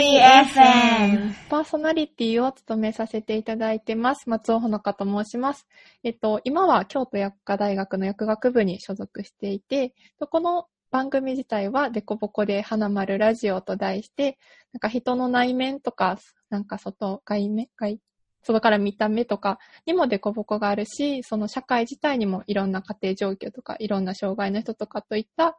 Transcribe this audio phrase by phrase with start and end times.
[0.00, 1.34] FM。
[1.48, 4.28] パーソナリティを務めさせていただいてます。
[4.30, 5.66] 松尾ほのかと申します。
[6.04, 9.94] えっと、今は京都薬科大学の薬学部に所属していて、
[10.30, 14.38] この番組自体はデコボコで花丸ラジオと題して、
[14.72, 16.18] なんか人の内面とか、
[16.48, 17.98] なんか外、外面、外、
[18.42, 25.58] 外から見た目とかにもデコボコがあるし、その社会自体にもいろんな家庭状況とか、いろんな障害の人とかといった、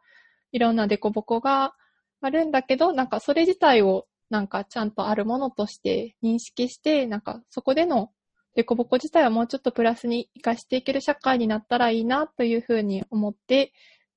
[0.50, 1.74] いろんなデコボコが
[2.22, 8.10] あるんだけど、なんかそれ自体をなんかちゃんとあるものとして認識して、なんかそこでの
[8.54, 13.72] デコボコ自体はもうちょっとプラスに活かしていける社会になったらいいなというふうに思って、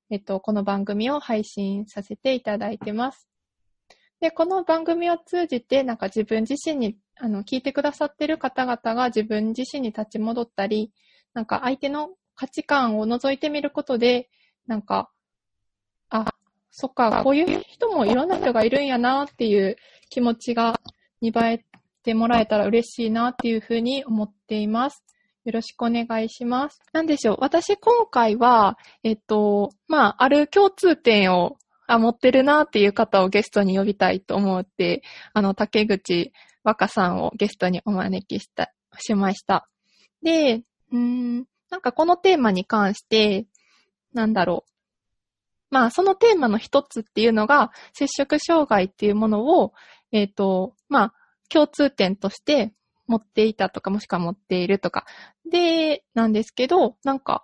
[0.09, 3.27] えっと、この番組を配信させていただいてます。
[4.19, 10.93] で、この番組を通じて、なんか自分自身に、あの、聞いてくださってる方々が自分自身に立ち戻ったり、
[11.33, 14.29] なんか相手の価値観を覗いてみることで、
[14.65, 15.11] なんか、
[16.09, 16.33] あ、
[16.75, 19.75] そっか、こういう人もいろんな人がいるんやなっていう
[20.09, 20.79] 気持ちが
[21.21, 21.65] 見栄え
[22.01, 25.03] てもらえたら嬉しいなっていうふうに思っています。
[25.45, 26.79] よろしくお願いします。
[26.91, 27.37] なんでしょう。
[27.41, 35.03] 私今回は、えっと、まあ、ある共通点をあ持ってるなっていう方をゲストに呼びたいと思って、
[35.33, 39.69] あの、竹口若さんをゲストにお招きした、しました。
[40.23, 43.45] で、うーん、なんかこのテーマに関して、
[44.11, 44.72] なんだろう。
[45.73, 49.73] まあ、そのテーマの一つっていうのが、接触障害っていうものを、
[50.11, 51.13] えっ、と、まあ、
[51.49, 52.73] 共通点として
[53.07, 55.07] 持っていたとか、もしくは持っているとか。
[55.49, 57.43] で、なんですけど、なんか、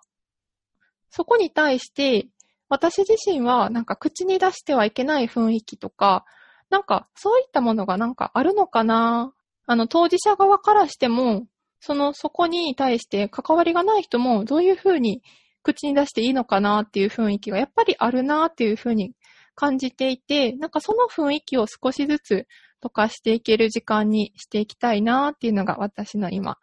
[1.10, 2.28] そこに対して、
[2.70, 6.24] 私自身は、なんか口に出してはいけない雰囲気とか、
[6.70, 9.34] なんか、そういったものがなんかあるのかな
[9.66, 11.48] あの、当事者側からしても、
[11.80, 15.24] その、そこに対して関わりがない人も、どういうふうに
[15.64, 19.14] 口に出していいのかなっていう雰囲気がやっぱりあるなっていうふうに
[19.56, 22.48] 感じていて、なんかその雰囲気を少しずつ
[22.82, 26.58] 溶かしていける時間にしていきたいなっていうのが私の今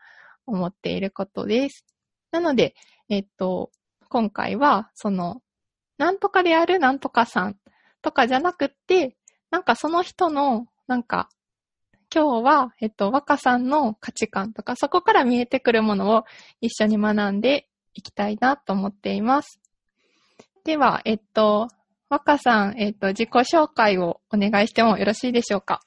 [0.46, 1.84] 思っていることです。
[2.30, 2.74] なので、
[3.08, 3.70] えっと、
[4.08, 5.42] 今回はその、
[5.98, 7.56] なんとかであるなんとかさん
[8.02, 9.16] とかじゃなくって、
[9.50, 11.28] なんかその人の、なんか、
[12.14, 16.24] 今日は、えっと、若さんの価値観とか、そこから見えてくるものを
[16.60, 19.58] 一緒に学んでいきたいなと思っています。
[20.64, 21.68] では、えっと、
[22.08, 25.80] 若さん、えっと、自己紹介をお願いしてもよろしいでしょうか？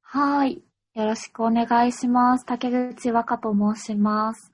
[0.00, 0.62] はい。
[0.94, 2.46] よろしくお願いします。
[2.46, 4.52] 竹口和香と申します。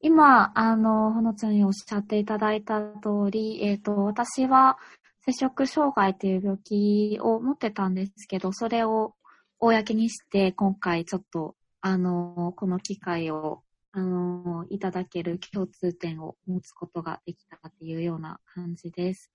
[0.00, 4.76] 今、あの、ほのちゃんにおっしゃっていただいた通り、えっ、と、私は
[5.24, 9.14] 摂食障害という病気を持ってたんですけど、それを
[9.58, 13.62] 公にして、今回ちょっと、あの、この機会を、
[13.96, 19.30] あの、いただける共通点を持つことができたっていうような感じです。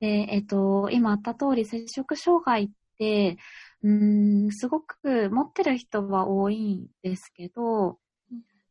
[0.00, 3.38] で、えっ、と、今あった通り、摂食障害って、
[3.84, 7.98] うん、すごく持ってる人は多いんですけど、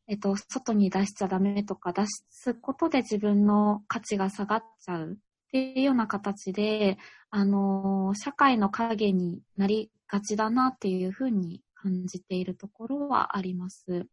[0.07, 5.15] えっと、外に出しちゃダメとか出すことで自分の価値が下がっちゃうっ
[5.53, 6.97] ていうような形で、
[7.29, 14.07] あの、社会の影になりがちだなっていうふうに感じているところはあります。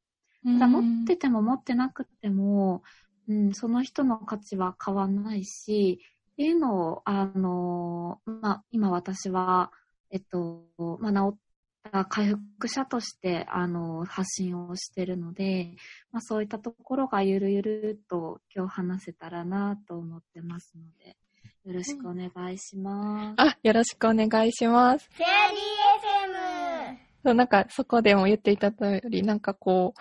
[0.55, 2.83] ただ持ってても持ってなくても、
[3.29, 6.01] うん、その人の価値は変わんないし、
[6.33, 9.73] っていうのを、あの、まあ、今私は、
[10.11, 10.63] えっと、
[11.01, 11.39] まあ、治っ
[11.93, 15.75] た回復者として、あの、発信をしてるので、
[16.13, 21.17] まあ、そういったところがゆるゆると今日話せたらなと思ってますので、
[21.65, 23.43] よろしくお願いします。
[23.43, 25.09] あ、よろしくお願いします。
[25.13, 25.59] フェアリー
[26.95, 26.97] FM!
[27.25, 30.01] そう、なんかそこでも言っていた通り、なんかこう、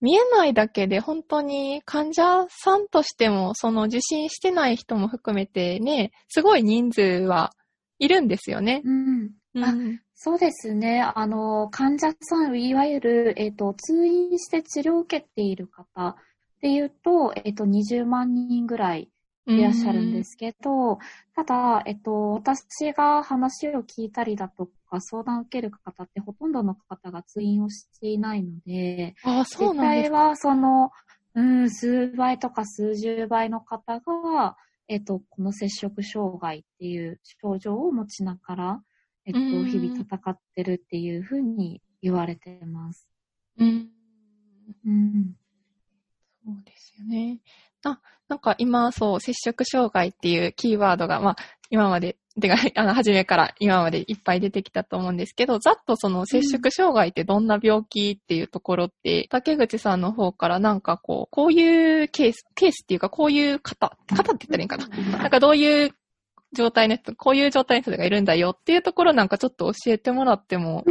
[0.00, 7.52] 見えないだけで本当に患者さんとしても、その受診してない人も含めてね、すごい人数は
[7.98, 8.82] いるんですよね。
[8.84, 9.30] うん。
[9.62, 11.02] あうんそうですね。
[11.02, 16.16] あの、患者さん、いわゆる、えっ、と、通院して治療を受けている方っ
[16.62, 19.10] ていうと、えっ、と、20万人ぐらい
[19.46, 20.98] いらっしゃるんですけど、
[21.34, 30.16] ただ、えっと、私が話を聞いたりだとか、相談を受ける方ってほとんどの方が通院をしていないので、ああ、そう実なんですか。
[30.16, 30.90] 際はその、
[31.34, 34.56] うん、数倍とか数十倍の方が、
[34.88, 38.82] えっと、この摂食障害っていう症状を持ちながら、
[39.26, 43.08] えっと、うん日々戦ってるっていうふうに言われてます。
[43.58, 43.90] うん。
[44.84, 45.36] うん。
[46.44, 47.40] そうですよね。
[47.86, 51.36] あ、なんか今、そう、接触障害っていうキーワードが、まあ、
[51.70, 65.18] 今まで、てか、 あの、初めから今までいっぱい出てきたと思うんですけど、ざっとその接触障害ってどんな病気っていうところって、竹口さんの方からなんかこう、こういうケース、ケースっていうか、こういう方、方って言ったらいいんかな。
[65.18, 65.94] なんかどういう
[66.52, 70.84] 状態の人、こういう状態の人がいるんだよっていうところなんかちょっと教えてもらっても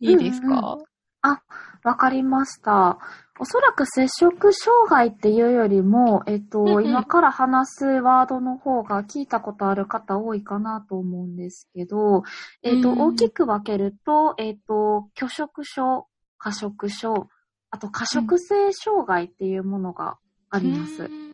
[0.00, 0.46] いいですか、
[0.78, 0.84] うん
[1.22, 1.42] あ、
[1.82, 2.98] わかりました。
[3.38, 12.22] おそらく摂食障害っていうよりも、えっと、うんうん今から話すワードの方が聞いたことある方多いかなと思うんですけど、
[12.62, 16.06] えっと、うん大きく分けると、えっと、拒食症、
[16.38, 17.28] 過食症、
[17.70, 20.18] あと過食性障害っていうものが
[20.50, 21.04] あります。
[21.04, 21.26] うん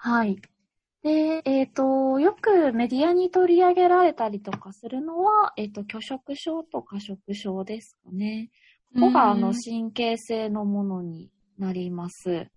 [0.00, 0.40] はい。
[1.02, 8.50] で、えっ、と、よくメディアに取り上げられたりとかするのは、えっ、と、拒食症と過食症ですかね。
[8.94, 12.48] ここが、あの、神経性のものになります。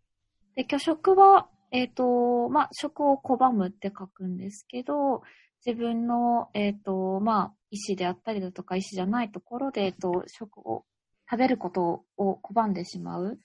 [0.55, 5.23] で、拒食は、えっ、と、まあ、食を拒むって書くんですけど、
[5.65, 10.85] 自分の、えっ、と、まあ、意思であったりだとか、意思じゃないところで、えっ、と、食を、
[11.29, 13.39] 食べることを拒んでしまう。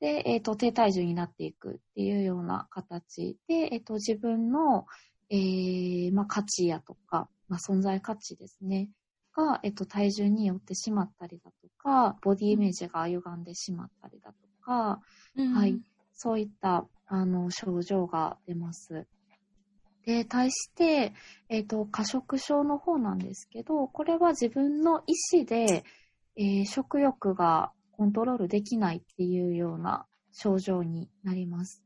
[0.00, 4.86] で、えっ、と、低体重になっていくっていうような形で、えっ、と、自分の、
[5.30, 8.90] えー、まあ、価値やとか、まあ、存在価値ですね。
[9.34, 15.00] が、えっ、と、体重によってしまったりだとか、ボディイメージが歪んでしまったりだとか、
[15.54, 15.80] はい。
[16.12, 19.06] そういった、あの、症状が出ます。
[20.04, 21.12] で、対して、
[21.48, 25.84] えっ、と、過食症の方なんですけど、これは自分の意思で、
[26.36, 31.82] えー食欲がコントロールできないっていうような症状になります。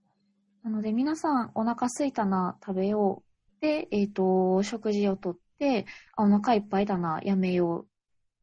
[0.65, 3.61] なので皆さんお腹すいたな、食べよう。
[3.61, 5.87] で、えっ、と、食事をとって、
[6.17, 7.90] あ、お腹いっぱいだな、やめよう。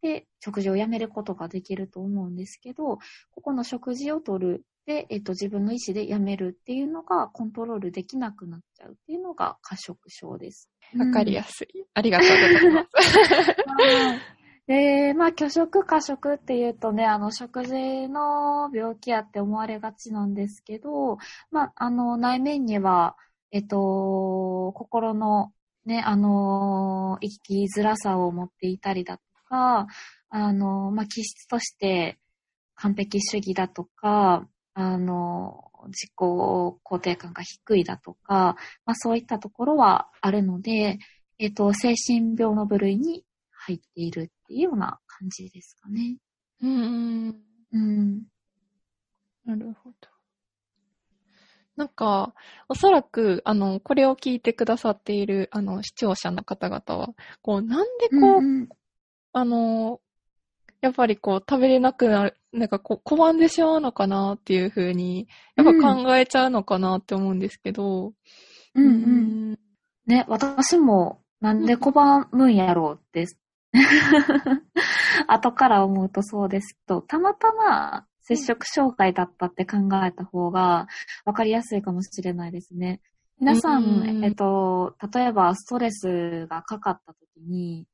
[0.08, 3.00] で、食事をやめることができると思うんですけど、
[3.32, 4.64] ここの食事をとる。
[4.86, 10.70] で、えっ、と、自分の意思でやめるっていうのがコントロールできなくなっちゃうっていうのが過食症です。
[10.98, 11.86] わかりやすい。
[11.94, 12.90] ありがとうございます。
[13.68, 14.20] はい。
[14.68, 21.18] で、まあ、拒食、過食っていうとね、あの、食事の病気やって思われがちなんですけど、
[21.52, 23.18] まあ、あの、内面には、
[23.52, 25.52] えっと、心の
[25.86, 29.88] ね、あの、生きづらさを持っていたりだとか、
[30.30, 32.18] あの、まあ、気質として
[32.76, 38.56] 完璧主義だとか、あの、自己肯定感が低いだとか、
[38.86, 41.00] まあ、そういったところはあるので、
[41.40, 46.18] えっと、精神病の部類に入っているっていうような感じですかね。
[46.62, 47.36] うん。
[47.74, 48.24] うん。
[49.46, 49.96] なるほど。
[51.76, 52.34] なんか、
[52.70, 57.10] おそらく、あの、これを聞いてくださっている、あの、視聴者の方々は、
[57.44, 58.70] こう、なんでこう、うんうん
[59.38, 60.02] あの、
[60.82, 68.14] やっぱりこう、食べれなくなる、なんかこう、拒んでしまうのかなっていうふうに、やっぱ考えちゃうのかなって思うんですけど、
[68.74, 68.86] うん。
[68.86, 69.60] うん。
[70.08, 73.28] ね、私もなんで拒むんやろうって、
[75.28, 80.88] 後から思うとそうですけど、たまたま摂食障害だったって考えた方が
[81.26, 83.02] 分かりやすいかもしれないですね。
[83.40, 84.26] 皆さん、うん。
[84.26, 87.86] えっと、例えばストレスがかかった時に、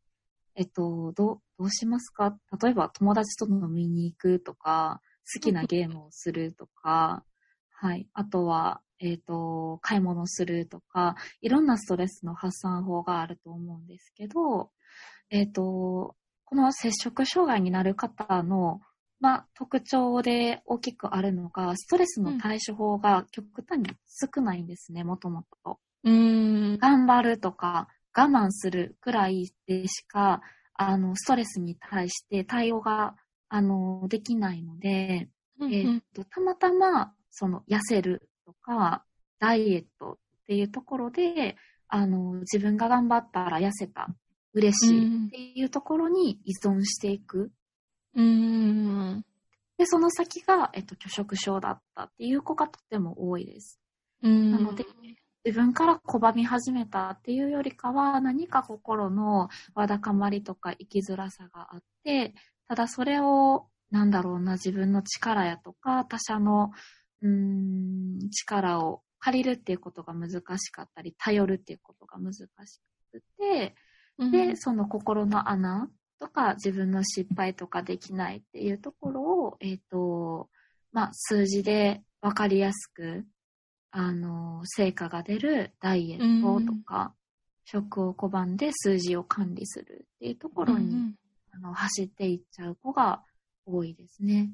[0.55, 2.37] えっと、どう、どうしますか？
[2.61, 5.01] 例えば友達と飲みに行くとか、
[5.33, 7.23] 好きなゲームをするとか、
[7.69, 8.07] はい。
[8.13, 14.71] あとは、えっ、と、買い物するとか、いろんなストレスの発散法があると思うんですけど、
[15.29, 16.15] えっ、と、
[16.45, 18.79] この摂食障害になる方の、
[19.19, 25.79] まあ、特徴で大きくあるのが、ストレスの対処法が極端に少ないんですね、もともと。
[26.03, 26.77] うん。
[26.77, 30.41] 頑張るとか、我慢するくらいでしか、
[30.75, 33.15] あの、ストレスに対して対応が、
[33.49, 39.03] あの、できないので、うんえーっと、たまたま、その、痩せるとか、
[39.39, 41.57] ダイエットっていうところで、
[41.87, 44.07] あの、自分が頑張ったら痩せた、
[44.53, 47.51] 嬉しいっていうところに依存していく。
[48.15, 49.25] うん。
[49.77, 53.79] で、その先が、えっと、拒食症だったっていう子がとっても多いです。
[54.21, 54.51] うん。
[54.51, 54.85] なので、
[55.45, 62.33] 自分から拒み始めたっていうよりかは、何か心のわだかまりとか生きづらさがあって、
[62.67, 66.71] ただそれを、なんだろうな、自分の力やとか、他者の、
[67.21, 72.47] うーん、力を借りるっていうことが難しかったり、頼るっていうことが難し
[73.11, 73.75] くて、
[74.17, 80.49] うん、で、その心の穴とか、自分の失敗とかできないっていうところを、えっ、と、
[80.93, 83.25] まあ、数字でわかりやすく、
[83.95, 87.13] あの、成果が出るダイエットとか、
[87.63, 91.15] 食を拒んで数字を管理するっていうところに、うん
[91.55, 93.21] あの走っていっちゃう子が
[93.67, 94.49] 多いですね。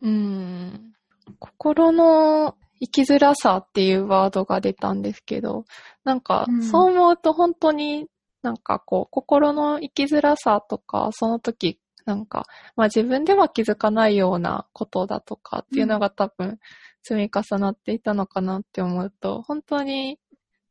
[0.00, 0.94] うん。
[1.38, 5.66] 心の生きづらさっていうワードが出たんですけど、
[6.04, 8.06] なんかうん、そう思うと本当に
[8.40, 11.78] なんかこう、心の生きづらさとか、その時、
[12.08, 16.58] なんか、まあ自分では気づかないようなことだとかっていうのが多分
[17.02, 20.18] 積み重なっていたのかなって思うと、本当に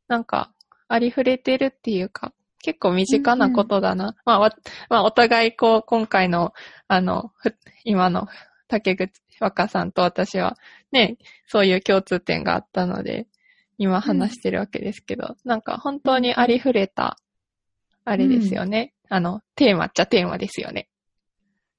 [0.08, 0.52] なんか、
[0.88, 4.16] ありふれてるっていうか、結構身近なことだな。
[4.24, 4.56] まあ、
[4.88, 6.54] まあ、お互いこう、今回の、
[6.88, 7.32] あの、
[7.84, 8.26] 今の
[8.68, 10.56] 竹口若さんと私は、
[10.90, 13.28] ね、そういう共通点があったので、
[13.76, 17.18] 今話してるわけですけど、なんか本当にありふれた、
[18.04, 18.94] あれですよね。
[19.08, 20.88] あの、テーマっちゃテーマですよね。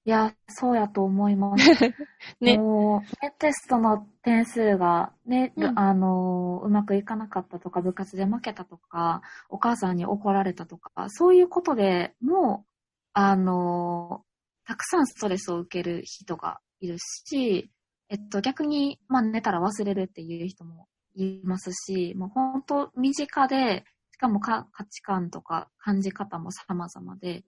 [0.09, 1.63] いや、そうやと思います。
[2.41, 2.57] ね。
[2.57, 12.69] もう、ねテストの点数がね、うんあの、うまくいかなかったとか、部活で負けたとか、お母さんに怒られたとか、そういうことでもう、
[13.13, 14.25] あの、
[14.65, 17.69] たくさんストレスを受ける人がいるし、
[18.09, 27.43] えっと、逆に、まあ、寝たら忘れるっていう人もいますし、もう本当身近で、しかもか価値観とか感じ方も様々で、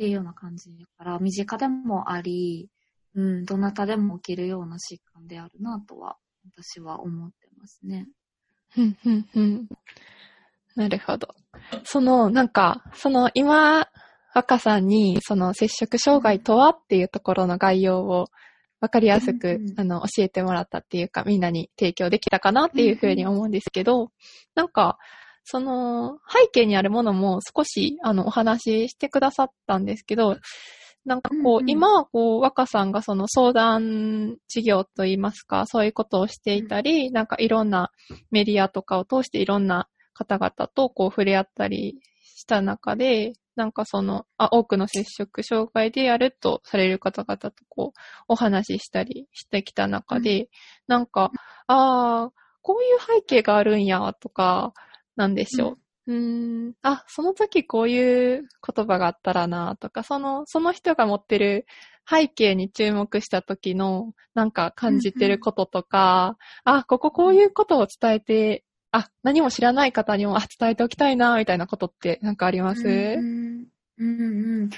[0.00, 2.70] っていうような感じだから、身近でもあり、
[3.14, 6.16] うん、どなたでも起きるような疾患であるなとは、
[6.56, 8.08] 私は思ってますね。
[8.70, 9.68] ふんふんふん。
[10.74, 11.34] なるほど。
[11.84, 13.88] その、なんか、その今、
[14.34, 18.28] 若さんに、その接触障害とはっていうところの概要を
[18.80, 24.12] わかりやすく、うんうんあの、教えてもらったっていうか、みんなに提供できたかなっていうふうに思うんですけど、
[24.54, 24.96] なんか、
[25.44, 30.36] その、背景にあるものも少し、あの、お話ししてくださったんですけど、
[31.04, 37.90] なんかこう、うんうん今はこう、若さんがその相談事業といいますか、そういうことをしていたり、なんかいろんな
[38.30, 50.48] メディアとかを通していろんな方々とこう触れ合ったりした中で、なんかその、あ、多くの接触障害でやるとされる方々とこう、お話ししたりしてきた中で、
[50.86, 51.30] なんか、
[51.66, 52.32] ああ、
[52.62, 54.72] こういう背景があるんや、とか、
[55.20, 56.12] なんでしょう。
[56.12, 61.66] うーん、あ、その時こういう言葉があったらな、とか、その、その人が持ってる
[62.08, 72.88] 背景に注目した時の、なんか感じてることとか、あ、こここういうことを伝えて、あ、何も知らない方にも、あ、伝えておきたいな、みたいなことってなんかあります？
[72.88, 73.66] うん。
[73.98, 74.70] うんうん、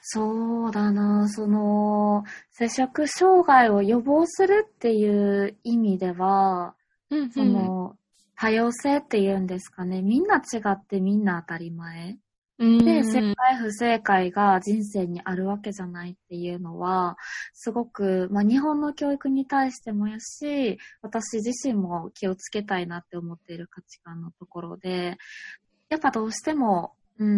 [0.00, 6.74] そうだな、その、接触障害を予防するっていう意味では、
[7.10, 7.30] うんうん。
[7.30, 7.96] その、
[8.36, 12.18] 多様性っていうんですかね、みんな違ってみんな当たり前。
[12.58, 17.16] うんで、正解不正解が人生にあるわけじゃないっていうのは、
[17.52, 25.16] すごく、まあ日本の教育に対してもやし、私自身も気をつけたいなって思っている価値観のところで、
[25.88, 27.28] やっぱどうしても、うー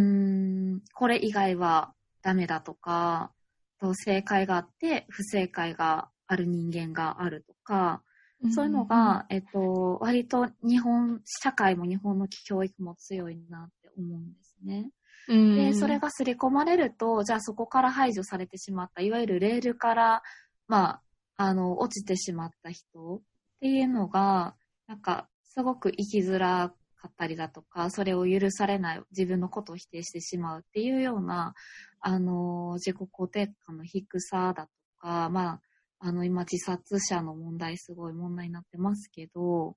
[0.76, 3.32] ん、これ以外はダメだとか、
[3.80, 8.02] と正解があって不正解がある人間があるとか、
[8.52, 14.90] そういうのが、えっと、割と日本、社会も日本の教育も強いなって思うんですね。
[15.28, 20.22] うん、で、それが刷り込まれると、じゃあそこから排除されてしまった、いわゆるレールから、
[20.68, 21.02] まあ、
[21.36, 23.20] あの、落ちてしまった人っ
[23.60, 24.54] ていうのが、
[24.86, 31.54] なんか、すごく生きづらかったりだとか、それを許されない、自分のことを否定してしまうっていうような、
[32.00, 35.60] あの、自己肯定感の低さだとか、まあ、
[36.06, 39.76] あの、今、自殺者の問題、すごい問題になってますけど、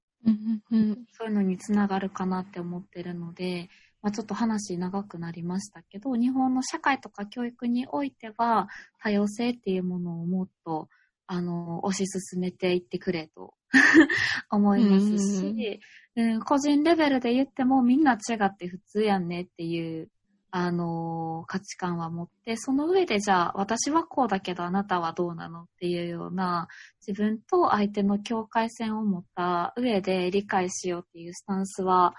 [1.11, 3.67] そういうのにつながるかなって思ってるので、
[4.03, 8.67] まあ、ちょっと話長くなりましたけど、日本の社会とか教育においては、
[9.01, 10.87] 多様性っていうものをもっと、
[11.25, 13.55] あの、推し進めていってくれと
[14.51, 15.79] 思いますし、
[16.15, 20.09] うん、個人レベルで言ってもみんな違って普通やんねっていう、
[20.51, 26.67] あの価値観は持って、その上でじゃあ私はこうだけどあなたはどうなのっていうような
[27.05, 32.15] 自分と相手の境界線を持った上で理解しようっていうスタンスは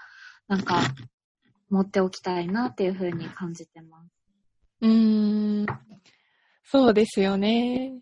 [0.47, 0.81] なんか
[1.69, 4.09] 持っておきたいなっていうふうに感じてます。
[4.81, 5.65] うーん。
[6.63, 8.01] そうですよね。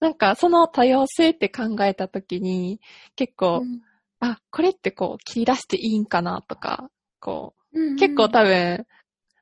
[0.00, 2.80] なんか、その多様性って考えたときに、
[3.16, 3.62] 結構、
[4.20, 6.90] あ、これってこう、切り出していいんかなとか、
[7.20, 8.86] こう、結構多分、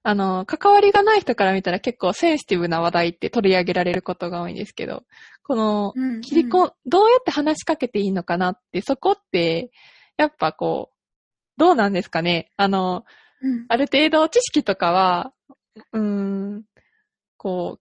[0.09, 5.03] あの、関わりがない人から見たら結構センシティブな話題って取り上げられることが多いんですけど、
[5.43, 9.73] この、分切りこ、どうやって話しかけていいのかなって、そこって、
[10.17, 10.97] やっぱこう、
[11.59, 12.53] どうなんですかね？
[12.57, 13.05] あの、
[13.43, 13.67] うん。
[13.69, 15.33] ある程度知識とかは、
[15.93, 16.63] うーん、
[17.37, 17.81] こ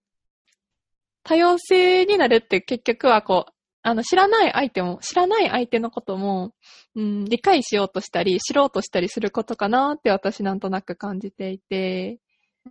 [1.22, 3.52] 多様性になるって結局はこう、
[3.86, 6.52] あの、知らない相手も、知らない相手のことも、
[6.96, 12.18] うん、理解しようとしたり、知ろうとしたりすることかなって私なんとなく感じていて、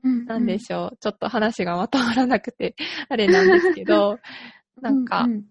[0.03, 0.97] うんなんでしょう。
[0.99, 2.75] ちょっと話がまとまらなくて、
[3.07, 4.19] あれなんですけど、
[4.81, 5.45] なんか、うう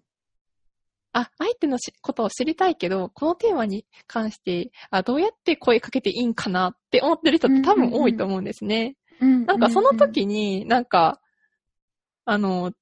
[1.14, 8.96] あ、相手のしことを知りたいけど、このテーマに関して、あ、どうやって声かけていいんかなって思ってる人って多分多いと思うんですね。
[9.18, 11.22] うんなんかその時に、なんか、
[12.26, 12.72] あの、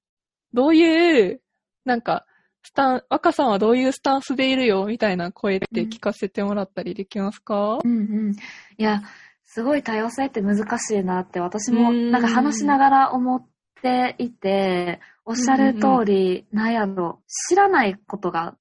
[0.53, 1.41] どういう、
[1.85, 2.27] なんか、
[2.63, 8.33] スタン、若さんはどういうスタンスでいるよみたいな声って聞かせてもらったりできますか、うんうん。
[8.33, 8.37] い
[8.83, 9.03] や、
[9.45, 13.47] すごい多様性って難しいなって私もうんなんか話しながら思っ
[13.83, 18.57] ていて、おっしゃる通り、なんやろ、知らないことが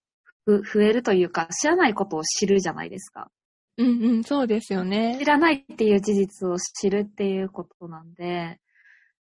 [0.46, 3.32] ふ増えるというか、知らないことを知るじゃないですか。
[3.78, 5.26] うんうん、そうですよね知。
[5.26, 8.60] らないっていう事実を知るっていうことなんで、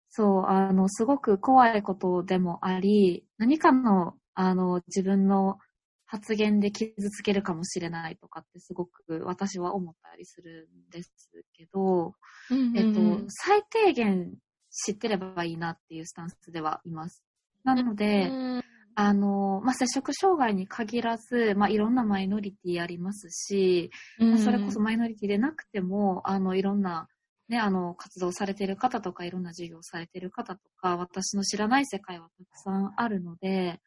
[0.09, 5.57] そう、あの、すごく怖いことでもあり、何かの、あの、自分の
[6.05, 11.11] 発言で傷つけるかもしれないとかってすごく私は思ったりするんです
[11.53, 12.13] けど、
[12.49, 12.77] うんうんうん。
[12.77, 14.33] えっと、最低限
[14.69, 17.23] 知ってればいいなっていうスタンスではいます。
[17.63, 18.61] なので、うん。
[18.95, 27.07] あの、まあ、接触障害に限らず、まあ、いろんなマイノリティありますし、まあそれこそマイノリティでなくても、あの、いろんな、
[27.47, 33.79] ね、あの、活動されている方とか、いろんな授業をされている方とか、私の知らない世界はたくさんあるので、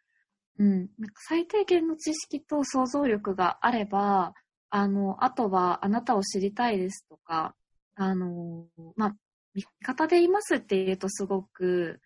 [0.58, 4.34] うん、なんか最低限の知識と想像力があれば、
[4.70, 7.54] あの、あとは、あなたを知りたいですとか、
[7.96, 9.16] あの、まあ、
[9.54, 12.00] 味方でいますって言うとすごく、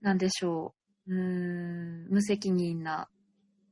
[0.00, 0.74] なんでしょ
[1.06, 3.08] う、うん、無責任な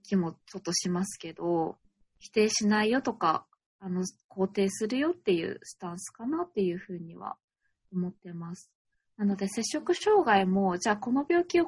[0.02, 1.78] 気もちょっとしますけど、
[2.18, 3.46] 否定しないよとか、
[3.80, 7.36] あの、肯定するよっていうスタンスかなっていうふうには
[7.92, 8.70] 思ってます。
[9.16, 11.66] なので、摂食障害も、じゃあこの病気を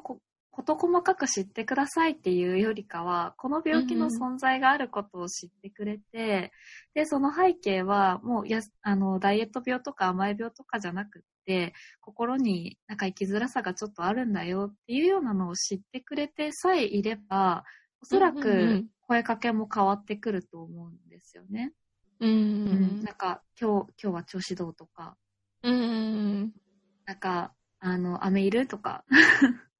[0.53, 6.51] 事細かく知ってくださいっていうよりかは、この病気の存在があることを知ってくれて、
[6.93, 17.63] で、その背景は、もうやす、あの、ダイエット病とか甘い病とかじゃなくって、心になんか生きづらさがちょっとあるんだよっていうようなのを知ってくれてさえいれば、
[17.99, 18.83] おそらうんうんうん。
[18.83, 21.73] く声かけも変わってくると思うんですよね。
[22.19, 22.99] うんううん。
[22.99, 25.17] んなんか、今日、今日は調子どうとか、
[25.63, 25.77] うんう
[26.45, 26.53] ん
[27.05, 29.03] なんか、あの、飴いるとか、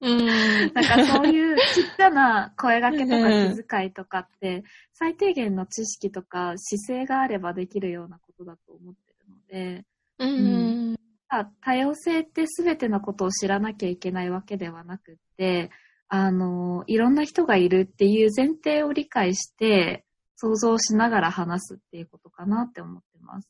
[0.04, 0.74] うん。
[0.74, 3.56] なんかそういうちっちゃな声掛けとかうん。
[3.56, 9.86] 気遣いとかって、最低限の知識とか姿勢があればできるようなことだと思ってるので、
[10.20, 10.96] うん。
[11.30, 15.72] あ多様性って全てのことを知らなきゃいけないわけではなくって、
[16.10, 23.50] あの、いろんな人がいるっていう前提を理解して、想像しながら話すっていうことかなって思ってます。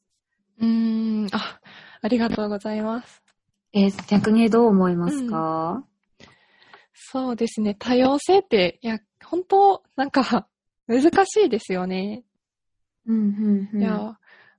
[0.60, 1.28] うん。
[1.32, 1.60] あ、
[2.02, 3.24] ありがとうございます。
[3.74, 5.84] えー逆にどう思いますか、
[7.06, 7.76] そうですね。
[7.76, 10.48] 多様性って、いや、本当なんか、
[10.88, 12.24] 難しいですよね。
[13.06, 13.82] うん、うん、うん。
[13.82, 14.18] いや、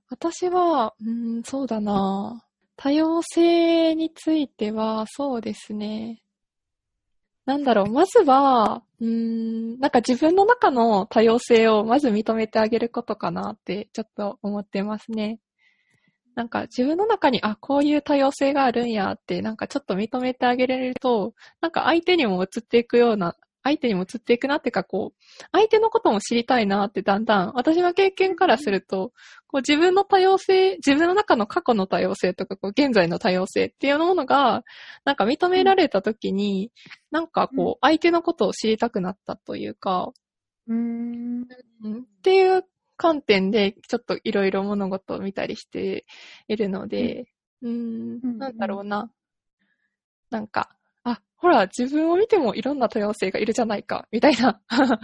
[0.09, 2.45] 私は、うん、そうだな。
[2.77, 6.21] 多様性については、そうですね。
[7.45, 15.39] なんだろう、まずは、うん、なんか自分の中の多様性をまず認めてあげることかなって、ちょっと思ってますね。
[16.35, 29.11] なんか自分の中に、あ、こういう多様性があるんやって、なんかちょっと認めてあげられると、なんか相手にも移っていくような、相手にも移っていくなっていうか、こう、相手のことも知りたいなってだんだん、私の経験からすると、
[29.47, 34.63] こう自分の多様性、自分の中の過去の多様性とか、こう現在の多様性っていうものが、
[35.05, 36.71] なんか認められたときに、
[37.11, 40.11] なんかこう、相手のことを知りたくなったというか、
[40.67, 41.47] うーん。
[41.83, 42.01] うん。
[42.01, 42.63] っていう
[42.97, 46.05] 観点で、ちょっといろいろ物事を見たりして
[46.47, 47.27] いるので、
[47.61, 49.11] うーんうん、なんだろうな。
[50.29, 54.61] なんか、あ、ほら、自分を見てもいろんな多様性がいるじゃないか、みたいな。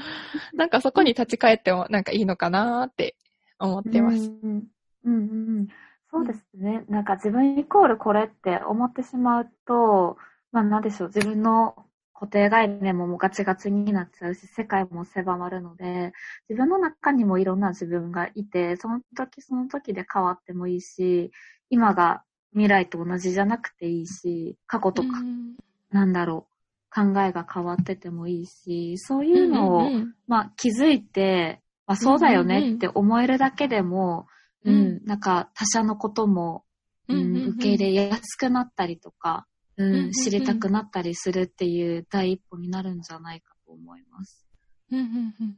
[0.54, 3.16] なんかそこに立ち返ってもなんかいいのかなって
[3.60, 4.18] 思ってます。
[4.18, 4.68] うん
[5.06, 5.68] うんうんうん。
[6.10, 6.84] そうですね。
[6.90, 10.18] なんか自分イコールこれって思ってしまうと、
[10.52, 11.86] まあなんでしょう、自分の
[12.22, 16.14] 固定概念ももうガチガチになっちゃうし、世界も狭まるので、
[16.50, 21.32] 自分の中にもいろんな自分がいて、その時その時で変わってもいいし、
[21.72, 25.56] 今が未来と同じじゃなくていいし、過去とか、うん。
[25.90, 26.46] なんだろ
[26.92, 30.16] う、考えが変わっててもいいし、そういうのを、うんうんうん。
[30.28, 34.28] まあ気づいて、まあそうだよねって思えるだけでも、
[34.64, 36.66] ううんん、なんか他者のことも、
[37.08, 37.50] うんうんうんうん。
[37.54, 39.48] 受け入れやすくなったりとか、
[39.82, 44.46] うん知りたくなったりするっていう第一歩になるんじゃないかと思います。
[44.92, 45.58] うんうんうん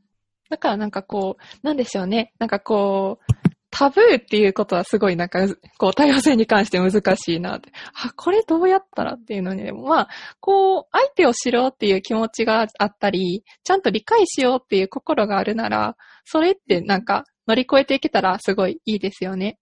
[0.50, 2.34] だからなんかこう、なんでしょうね。
[2.38, 3.34] なんかこう、
[3.72, 5.48] タブーっていうことはすごいなんか、
[5.80, 7.72] こう多様性に関して難しいなって。
[7.96, 10.10] あ、これどうやったらっていうのに、でもまあ、
[10.40, 19.58] こう、相手を知ろうっていう気持ちがあったり、ちゃんと理解しようっていう心があるなら、それってなんか乗り越えていけたらすごいいいですよね。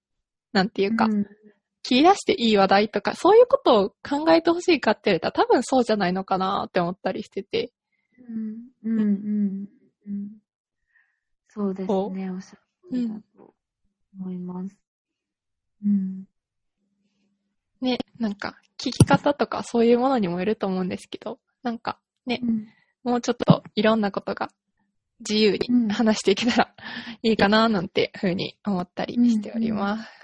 [0.52, 1.26] なんていうか、うん
[1.84, 7.72] 切り出していい話題とか、そういうことを考えてほしいかって言われたら多分そうじゃないのかなって思ったりしてて。
[8.30, 9.68] うんうんうん
[10.08, 10.28] うん
[11.54, 12.58] そうですこね、おっしゃ
[12.94, 13.54] だと
[14.18, 14.78] 思います。
[15.86, 16.24] うん
[17.82, 22.68] ね、なんか、聞き方とかそういうものにもよると思うんですけど、なんか、ね、うん
[23.04, 24.52] もうちょっといろんなことが
[25.22, 26.76] 自由うんに話していけたら
[27.24, 30.21] いいかななんてふうに思ったりしております。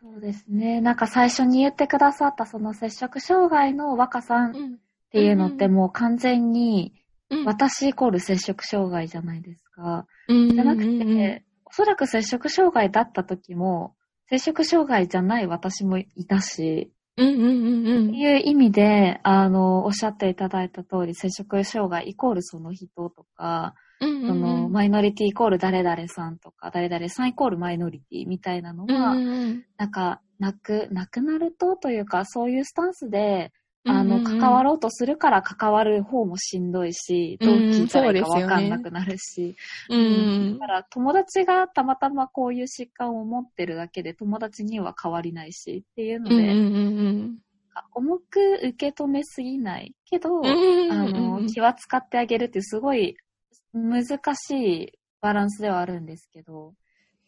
[0.00, 0.80] そうですね。
[0.80, 4.78] なんか最初に言ってくださったその接触障害の若さんっうん。
[5.10, 6.92] ていうのってうんもう完全に
[7.30, 7.44] うん。
[7.44, 10.06] 私イコール接触障害じゃないですか。
[10.28, 13.94] うんじゃなくて、おそらく接触障害だった時も、
[14.30, 18.08] 接触障害じゃない私もいたし、うんうんうんうん。
[18.08, 24.28] っていう意味で、あの、おっしゃっていただいた通り、接触障害イコールその人とか、うんうんうん。
[24.28, 33.52] その、マイノリティイコール誰々さんとか、誰々さんイコールマイノリティみたいなのは、うんうんなんか、なく、なくなるとというか、そういうスタンスで、
[33.84, 39.56] うんあの、関わろうとするから関わる方もしんどいし、どう聞いたらいいかわかんなくなるし、
[39.88, 40.02] うんう
[40.54, 40.58] ん。
[40.58, 47.38] だから友達がたまたまこういう疾患を持ってるだけで友達には変わりないしっていうので、うんうんうん
[47.94, 51.44] 重く受け止めすぎないけど、うんううんうん。
[51.44, 53.16] の、気は使ってあげるってすごい
[53.72, 54.04] 難
[54.34, 56.74] しいバランスではあるんですけど、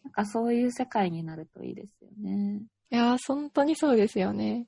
[0.03, 2.61] なんかそういう世界になるといいですよね。
[2.91, 4.67] いやー、本当にそうですよね。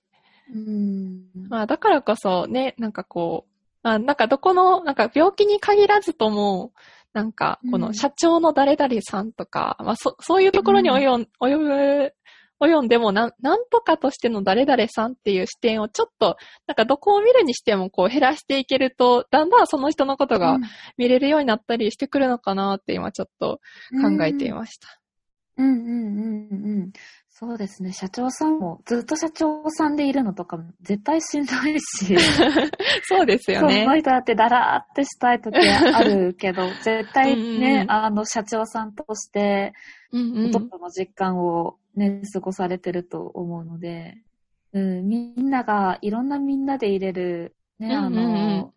[0.54, 1.26] うん。
[1.50, 6.72] まあ、だからこそね、なんかこう、まあ、なんかどこの、なんか病気に限らずとも、
[7.14, 12.14] なんか、このうん社長の誰々さんとか、まあ、そ、そういうところに及ん、及ぶ、
[12.66, 20.58] 及んでも、なん、なんとかとしての誰々さんっていう視点をちょっと、なんかどこを見るにしてもこう減らしていけると、だんだんその人のことが
[20.98, 23.60] 見れるようになったりしてくるのかなって今ちょっと
[24.02, 24.88] 考えていました。
[25.58, 26.94] うんうんうんうん。
[27.30, 27.92] そうですね。
[27.92, 32.16] 社長さんもずっと社長さんでいるのとかも絶対しんどいし。
[33.04, 33.90] そうですよねそ。
[33.90, 39.74] の人だってだらーってしたい時あるけど、 絶対うんうんう、んねあの、社長さんとして、
[40.12, 44.18] うんうんほとんどの実感をね、過ごされてると思うので、
[44.74, 48.74] うん、みんなが、いろんなみんなで入れる、ね、あうんうんうんの、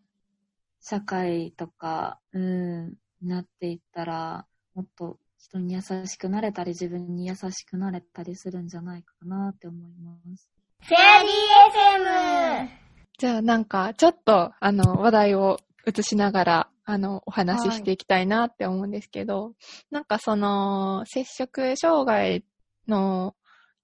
[0.80, 10.50] 社会とか、うん、なっていったら、もっと人に優しくなれたり、自分に優しくなれたりするんじゃないかなって思います。
[10.80, 12.68] フェアリー FM!
[13.18, 19.54] じゃあなんか、ちょっと、あの、話題を移しながら、あの、お話ししていきたいなって思うんですけど、
[19.90, 22.44] なんかその、接触障害
[22.88, 23.34] の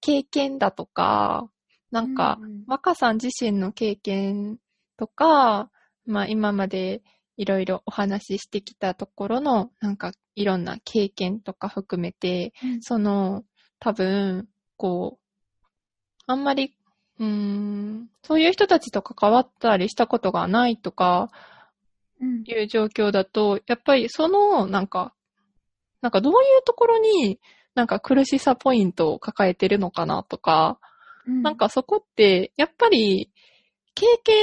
[0.01, 1.49] 経験だとか、
[1.91, 2.63] なんか、うんうん。
[2.65, 4.57] 若さん自身の経験
[4.97, 5.69] とか、
[6.05, 7.01] まあ今まで
[7.37, 13.43] いろいろお話ししてきたところの、なんかいろんな経験とか含めて、その、
[13.79, 15.23] 多分、こう、
[16.25, 16.75] あんまり、
[17.19, 21.29] うーん、そういう人たちと関わったりしたことがないとか
[22.21, 22.43] うん。
[22.45, 25.13] いう状況だと、やっぱりその、なんか、
[26.01, 27.39] なんかどういうところに
[27.75, 30.79] なんか苦しさポイントを抱えてるのかなとか、
[31.25, 33.31] なん、かそこって、やっぱり、
[33.95, 34.35] 経験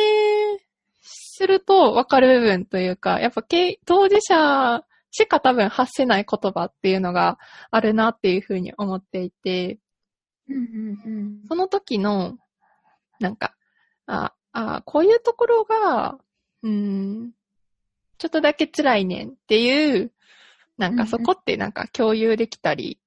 [1.03, 7.39] すると分かる部分というか、やっぱ経当事者しか多分発せない言葉っていうのが
[7.71, 9.79] あるなっていうふうに思っていて、
[10.49, 11.41] うんうんうん。
[11.49, 12.39] その時の、
[13.19, 13.55] なんか、
[14.07, 16.19] あ、あ、こういうところが、
[16.63, 17.33] うーん、
[18.19, 20.13] ちょっとだけ辛いねんっていう、
[20.79, 21.07] なんかうんうん。
[21.09, 22.99] そこってなんか共有できたり、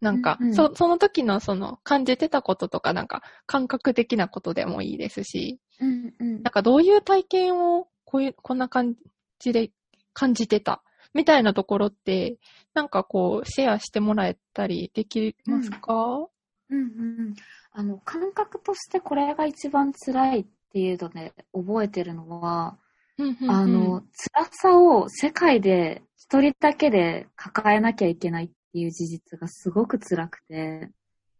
[0.00, 6.42] なんかうんうん、そ、その時のその感じてたこととかなんか感覚的なことでもいいですし、うんうん。
[6.42, 8.94] なんかどういう体験をこういう、こんな感
[9.38, 9.70] じで
[10.12, 10.82] 感じてた
[11.14, 12.38] みたいなところって、
[12.74, 16.28] なんかこうシェアしてもらえたりできますか、
[16.70, 16.78] うん。
[16.78, 17.34] うん
[17.72, 22.76] あの、感覚としてこれが一番辛いっていうので覚えてるのは、
[23.18, 23.50] うんうんうん。
[23.50, 24.02] あの、
[24.34, 30.90] 辛さを世界で一人だけで抱えなきゃいけないっていう事実がすごく辛くて、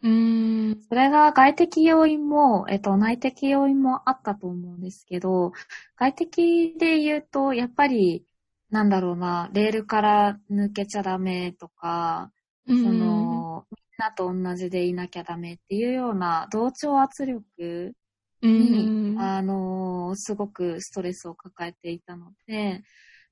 [0.03, 0.88] うーん。
[0.88, 5.53] それが外的要因も、えっと、内的要因もあったと思うんですけど、
[5.96, 8.24] 外的で言うと、やっぱり、
[8.70, 12.33] なんだろうな、レールから抜けちゃダメとか、
[12.66, 17.94] そそ、の、みんなと同じでいなきゃダメっていうような同調圧力
[18.42, 19.20] うに、ん。
[19.20, 22.83] あの、すごくストレスを抱えていたので、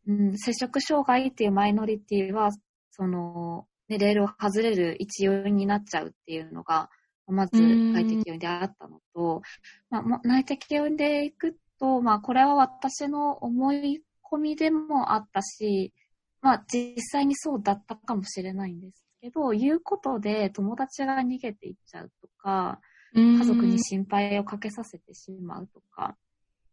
[0.07, 2.51] うん、接触障害っていうマイノリティは、
[2.91, 6.91] その、ね、レールを外れる一要因になっちゃうっていうのが、
[7.27, 9.43] まずうん外的要因であったのと、
[9.91, 15.93] まあも、内的要因でいくと、まあ、これは私の思い込みでもあったし、
[16.41, 22.81] まあ、実際にそうだったかもしれないんですけど、言うことで友達が逃げていっちゃうとか、
[23.15, 26.17] 家家族に心配をかけさせてしまうとか、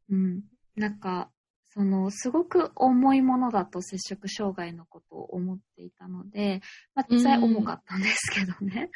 [0.09, 0.43] うん。
[0.75, 1.29] なんか、
[1.73, 6.61] その、すごく重いものだと接触障害のことを思っていたので、
[6.93, 8.91] まあ、実際重かったんですけどね。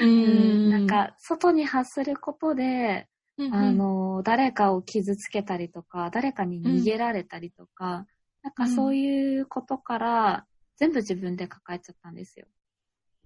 [0.00, 0.70] ううんん。
[0.70, 8.06] なんか、外に発することで、うん、あの、誰かを傷つけたりとか、誰かに逃げられたりとか、
[8.42, 12.46] なんかそういうことから、全部自分で抱えちゃったんですよ。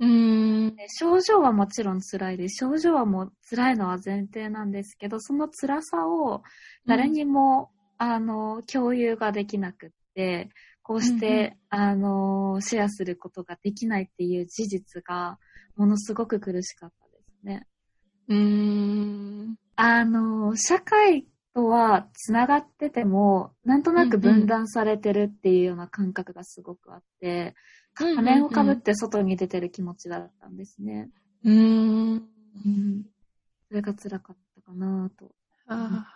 [0.00, 0.76] うーん。
[0.76, 2.64] で症状はもちろん辛いです。
[2.64, 6.42] 症状はもう辛いのは前提なんですけど、その辛さを
[6.86, 10.50] 誰にも、あの、共有ができなくって、
[10.82, 15.38] こうして、あの、シェアすることができないっていう事実が、
[15.76, 17.66] ものすごく苦しかったですね。
[18.28, 18.36] うー
[19.48, 19.56] ん。
[19.76, 27.54] あの、社会とは繋がってても、なんとなく分断されてるっていうような感覚がすごくあって、
[27.94, 31.10] 仮面をかぶって外に出てる気持ちだったんですね。
[31.44, 32.28] うーん。
[32.66, 33.06] うん。
[33.68, 35.32] それが辛かったかなと。
[35.66, 36.13] ああ。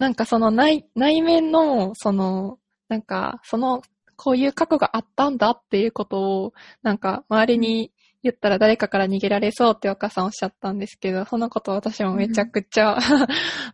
[0.00, 2.58] なんかその内、内面の、その、
[2.88, 3.82] なんか、その、
[4.16, 12.98] こういう過去があったんだっていうことを、なんか、周りに言ったら誰かから逃げられそうって若さんおっしゃったんですけど、そのこと私もめちゃくちゃ、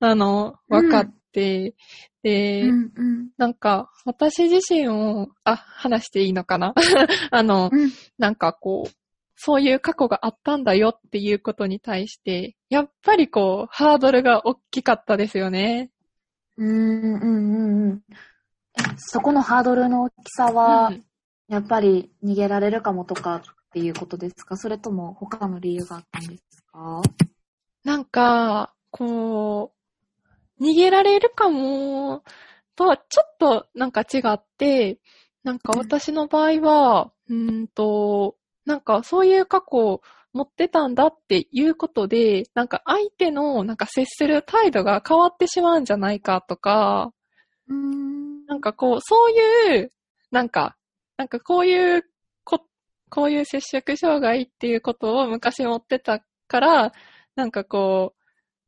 [0.00, 1.76] あの、分かって、
[2.24, 3.28] で、うんうん。
[3.36, 6.74] なんか、私自身を、あ、話していいのかな？
[7.30, 8.90] あの、うんなんかこう、
[9.36, 15.92] そういう過去があったんだよっていうことに対して、やっぱりこう、ハードルが大きかったですよね。
[16.58, 18.02] うんうんうんうん。
[18.78, 21.04] えそこのハードルの大きさは、うん。
[21.48, 23.42] やっぱり逃げられるかもとかっ
[23.72, 24.56] ていうことですか？
[24.56, 27.02] それとも他の理由があったんですか？
[27.84, 29.72] なんか、こ
[30.58, 32.24] う、逃げられるかも、
[32.74, 34.98] とはちょっとなんか違って、
[35.44, 40.02] なんか私の場合は、うーんと、なんかそういう過去を
[40.36, 47.12] 持ってたんだっていうことで、なんか相手のなんか接する態度が変わってしまうんじゃないかとか、
[47.72, 48.44] ん。
[48.46, 49.92] なんかこう、そういう、
[50.30, 50.76] なんか、
[51.16, 52.04] なんかこういう
[52.44, 52.60] こ、
[53.10, 56.92] こういう接触障害っていうことを昔持ってたから、
[57.34, 58.22] なんかこう、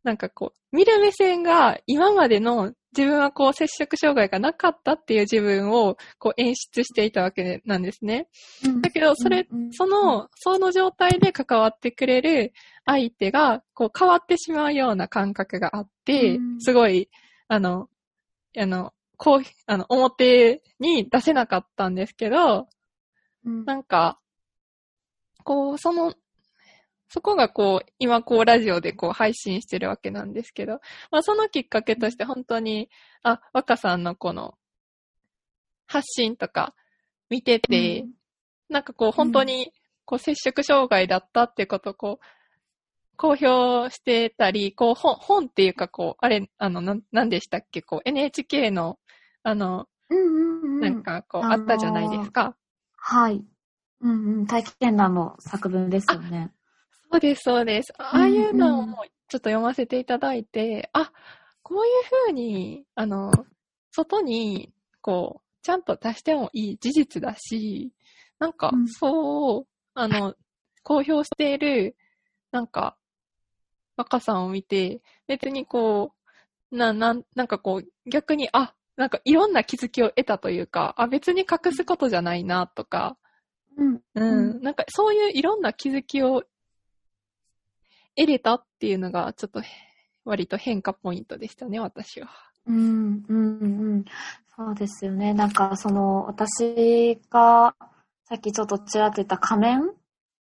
[0.04, 8.28] なんかこう、見る目線が今までの自分はこう接触障害がなかったっていう自分をこう演出していたわけなんですね。
[8.82, 12.52] だけど、それ、その、その状態で関わってくれる
[12.84, 17.08] 相手が、こう変わってしまうような感覚があってうん、すごい、
[17.46, 17.88] あの、
[18.58, 22.68] あの、こう、あの、表に出せなかったんですけど、
[23.44, 23.64] うん。
[23.64, 24.18] なんか、
[25.44, 26.14] こう、その、
[27.08, 32.90] そこがこう、今こうラジオでこう配信してるわけなんですけど、まあそのきっかけとして本当に、
[33.22, 34.54] あ、若さんのこの、
[35.86, 36.74] 発信とか
[37.30, 38.04] 見てて、
[38.68, 39.72] なんかこう本当に、
[40.04, 42.26] こう接触障害だったっていうことをこう、
[43.16, 48.98] 公表してたり、こう本、本っていうかこう、あれ、あの、なん、なんでしたっけ、こう NHK の、
[49.42, 50.80] あの、うんうんうん。
[50.80, 52.54] なんかこう、あのーあったじゃないですか。
[52.96, 53.42] はい。
[54.00, 54.46] うんうん。
[54.46, 56.52] 体験談の作文ですよね。
[57.10, 57.92] そうです、そうです。
[57.98, 58.84] ああいうのを
[59.28, 61.10] ちょっと読ませていただいて、あ、
[61.62, 63.30] こういうふうに、あの、
[63.92, 67.92] 外に、こう、ちゃんと出してもいい事実だし、
[68.38, 70.34] なんかうん、そう、あの、
[70.82, 71.96] 公表している、
[72.52, 72.96] なんか、
[73.96, 76.12] 若さんを見て、別にこ
[76.70, 83.16] う、な、なん、なんかこう、逆に、あ、なんかいろんな気づきを得たというか、あ、別に隠すことじゃないな、とか、
[83.76, 84.00] うん。
[84.14, 86.42] うん、なんかそういういろんな気づきを
[88.18, 89.62] 得れたっていうのが、ちょっと
[90.24, 92.28] 割と変化ポイントでしたね、私は。
[92.66, 93.64] うん、うん、う
[93.98, 94.04] ん。
[94.56, 95.32] そうですよね。
[95.34, 97.76] なんか、その、私が、
[98.24, 99.82] さっきちょっとちらっと言った仮面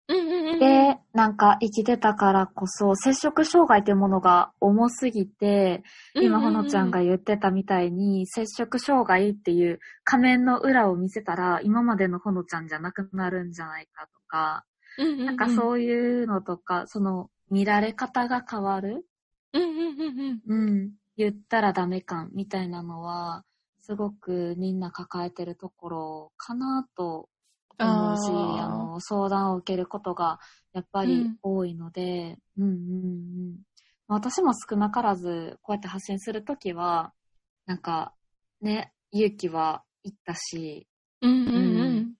[0.06, 0.60] うんうんうん。
[0.60, 5.82] で、なんか生きてたからこそ、接触障害というものが重すぎて、
[6.14, 14.64] 今、ほのちゃんが言ってたみたいに、接触障害っていう仮面の裏を見せたら、今までのほのちゃんじゃなくなるんじゃないかとか、
[14.98, 19.06] うんうんうん、なんかそういうのとか、その、見られ方が変わる？
[19.52, 20.90] うんうんうんうん。
[21.16, 23.44] 言ったらダメ感みたいなのは、
[23.80, 27.28] すごくみんな抱えてるところかなと
[27.78, 28.28] 思うし、
[28.60, 30.40] あの、相談を受けることが
[30.72, 32.74] やっぱり多いので、うん、うん、う
[33.52, 33.56] ん。
[34.08, 37.12] 私も少なからず、こうやって発信するときは、
[37.66, 38.14] なんか、
[38.60, 40.88] ね、勇気はいったし、
[41.22, 41.30] うん。
[41.30, 42.14] うんうん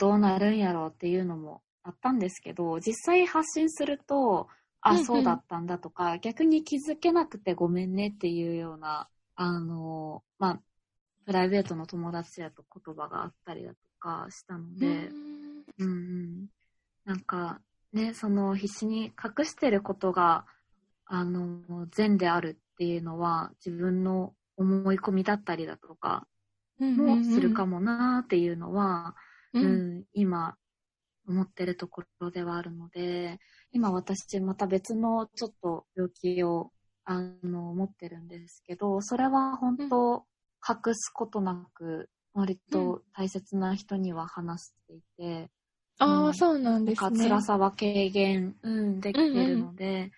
[0.00, 4.48] どうなるんやろうっていうのもあったんですけど、実際発信すると、
[4.88, 10.60] あ、そうだったんだとか、逆に気づけなくてごめんねっていうような、あの、まあ、
[11.24, 15.46] プライベートの友達やと言葉があったりだとかしたので、うん
[15.78, 16.46] うん。
[17.04, 17.60] なんか、
[17.92, 20.46] ね、その必死に隠してることが、
[21.06, 26.26] あの、善であるっていうのは自分の思い込みだったりだとか
[26.78, 29.14] もするかもなーっていうのは、
[29.52, 29.60] う。
[29.60, 30.56] うんん、今
[31.28, 33.38] 思ってるところではあるので、
[33.72, 36.70] 今私また別のちょっと病気を
[37.04, 40.24] あの持ってるんですけど、それは本当
[40.66, 45.50] 隠すことなく割と大切な人には話していて、
[45.98, 46.34] ああ、うん。
[46.34, 47.18] そうなんですね。
[47.28, 50.10] 辛さは軽減、うん、できてるので、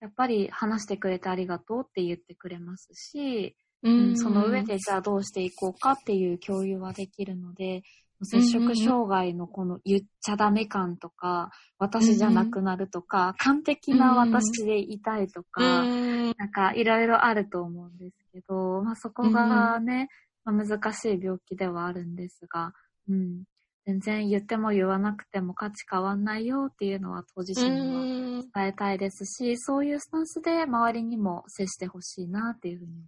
[0.00, 7.82] やっぱり話してくれてありがとうって言ってくれますし、ううんん、その上でじゃあどうしていこうかっていう共有はできるので、
[8.24, 20.08] 接触障害のこの言っちゃダメ感とか、私じゃなくなるとか、完璧な私でいたいとか、うんなんかいろいろあると思うんですけど、まあそこがね、
[20.44, 22.72] まあ、難しい病気ではあるんですが、
[23.08, 23.44] うん。
[23.86, 28.40] 全然言っても言わなくても価値変わんないよっていうのは当事者にはうん。
[28.40, 33.04] 伝えたいですし、そういうスタンスで周りにも接してほしいなっていうふうに思い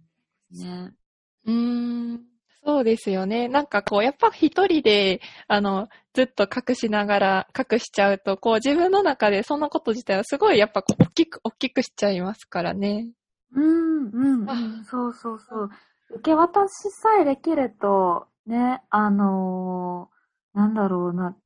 [0.51, 0.93] ますね。
[1.45, 3.47] うーんそうですよね。
[3.47, 13.07] なんかこう、やっぱ一人で、あの、ずっと隠しながら、隠しちゃうと、こう自分の中でそのこと自体はすごいやっぱこう、大きく、大きくしちゃいますからね。
[13.53, 15.69] うん、うん、あそうそうそう。
[16.09, 20.17] 受け渡しさえできると、ね、あのー
[20.57, 21.37] なんだろうな、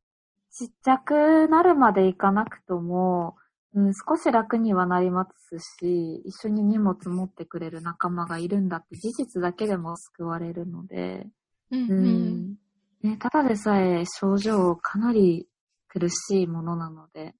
[0.51, 3.35] ちっちゃくなるまでいかなくとも、
[3.73, 11.27] うん、少し楽にはなりますし、一緒に荷物持ってくれる仲間がいるんだって事実だけでも救われるので、
[11.71, 11.95] うんう。
[11.95, 12.55] ん。
[13.01, 15.47] ね、ただでさえ症状かなり
[15.87, 17.33] 苦しいものなので、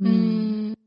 [0.00, 0.08] う。
[0.08, 0.78] ん。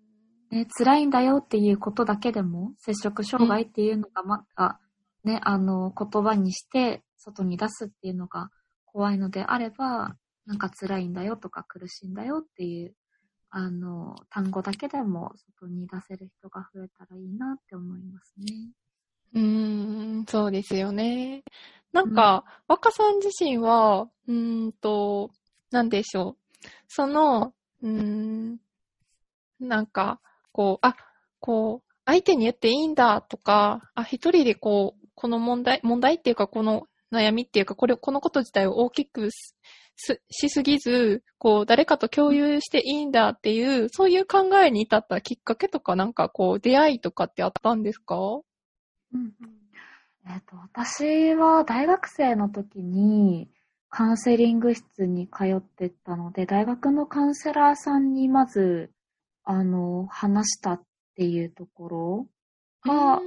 [0.52, 4.80] ね、辛いんだよっていうことだけでも、接触障害っていうのがまた、
[5.24, 8.50] ね、あの、言葉にして外に出すっていうのが
[8.86, 12.96] 怖いのであれば、なんか辛いんだよとか苦しいんだよっていう、
[13.52, 18.72] あの、単語だけでも外に出せる人が増えたらいいなって思いますね。
[19.34, 21.44] うーん、そうですよね。
[21.92, 25.32] なんか、若さん自身は、うーんと、
[25.70, 26.68] なんでしょう。
[26.88, 28.58] その、うーん、
[29.60, 30.22] なんか、
[30.54, 30.96] こう、あ、
[31.40, 39.30] こう、相手に言っていいんだとか、あ、一人でこう、この問題、問題っていうか、この悩みっていうか、これ、このこと自体を大きく
[40.30, 48.16] しすぎず、こう、誰かと共有していいんだっていう、そういう考えに至ったきっかけとか、なんかこう、出会いとかってあったんですか？
[49.14, 49.34] うん。
[50.28, 53.50] えっ、と、私は大学生の時に
[53.90, 58.92] カウンセリング室に通ってたので、大学のカウンセラーさんにまず、
[59.44, 60.84] あの、話したっ
[61.16, 62.28] ていうところ。
[62.86, 63.22] が、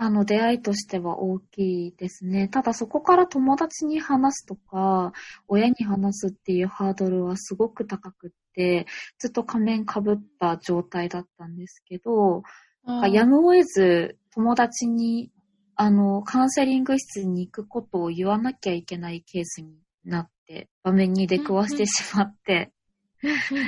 [0.00, 2.48] あの、出会いとしては大きいですね。
[2.48, 5.12] ただそこから友達に話すとか、
[5.48, 8.86] 親に話すっていうハードルはすごく高くって、
[9.18, 12.42] ずっと仮面被った状態だったんですけど、
[12.84, 15.30] あなんかやむを得ず友達に、
[15.74, 22.72] あの、カウンセリング室に行くことを言わなきゃいけないケースになって、場面に出くわしてしまって、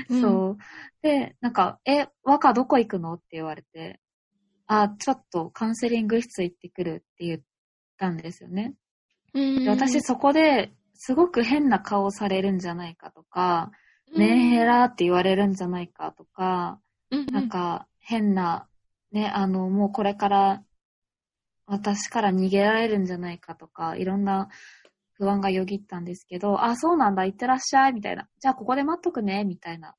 [0.09, 0.57] うんそう。
[1.03, 3.14] で、なんか、え、若どこ行くの？
[3.14, 4.00] って言われて、
[4.72, 7.40] あ、ちょっとカウンセリング室行ってくるって言っ
[7.98, 8.74] たんですよね。
[9.35, 13.72] うんで私そこですごく変な顔されるんじゃないかとか、
[14.16, 16.80] メンヘラって言われるんじゃないかとか、
[17.11, 18.68] うんなんか変な、
[19.11, 20.62] ね、あの、もうこれから
[21.66, 24.50] 私から逃げられるんじゃないかとか、いろんな
[25.14, 28.28] 不安がよぎったんですけど、あ、そうなんだ、行ってらっしゃい、みたいな。
[28.38, 29.96] じゃあここで待っとくね、みたいな。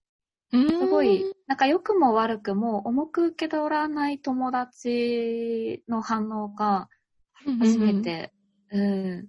[0.54, 6.90] うんすごい、なんか良くも悪くも重く受け取らない友達の反応が
[7.60, 8.34] 初めて、
[8.72, 9.28] うん、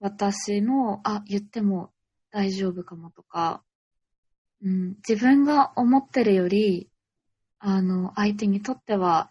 [0.00, 1.92] 私の、あ、言っても
[2.30, 3.62] 大丈夫かもとか、
[4.62, 6.90] うん、自分が思ってるより、
[7.58, 9.30] あの、相手にとっては、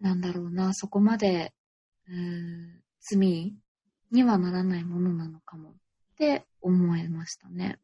[0.00, 1.52] なんだろうな、そこまで、
[2.08, 3.54] うん、罪
[4.12, 5.72] にはならないものなのかもっ
[6.16, 7.78] て思いましたね。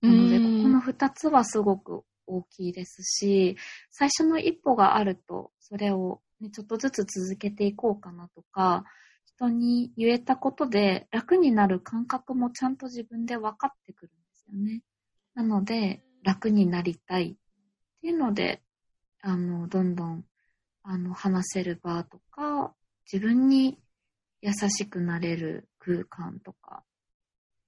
[0.00, 3.56] なので、ここの二つはすごく大きいですし、
[3.90, 8.84] 最初の一歩があると、それを、ね、ちょっとずつ続けていこうかなとか、
[9.24, 14.82] 人に言えたことで楽になる感覚もちゃんと自分で分かってくるんですよね。
[15.34, 17.34] なので、楽になりたいっ
[18.00, 18.62] ていうので、
[19.20, 20.24] あの、どんどん、
[20.82, 22.74] あの、話せる場とか、
[23.10, 23.78] 自分に
[24.40, 26.84] 優しくなれる空間とか、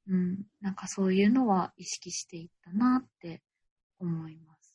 [0.08, 3.42] うん、なんかそういうのは意識していったなって
[4.00, 4.74] 思います。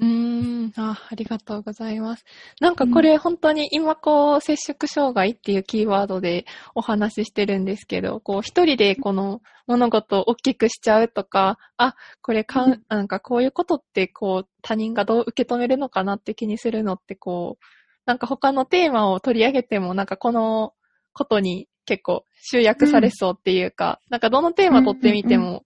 [0.00, 0.72] うーん。
[0.76, 2.24] あ、ありがとうございます。
[2.60, 12.72] なんかこれ本当に今こう、接触障害っていうキーワードでお話ししてるんですけど、こう一人でこの物事を大きくしちゃうとか、あ、これかうん。
[12.72, 17.64] ん、なんかこういうことってこう他人がどう受け止めるのかなって気にするのってこう、
[18.04, 20.72] なんか他のテーマを取り上げてもなんかこの
[21.12, 25.60] ことに結構集約されそうっていうか、なんかどのテーマ取ってみても、うん。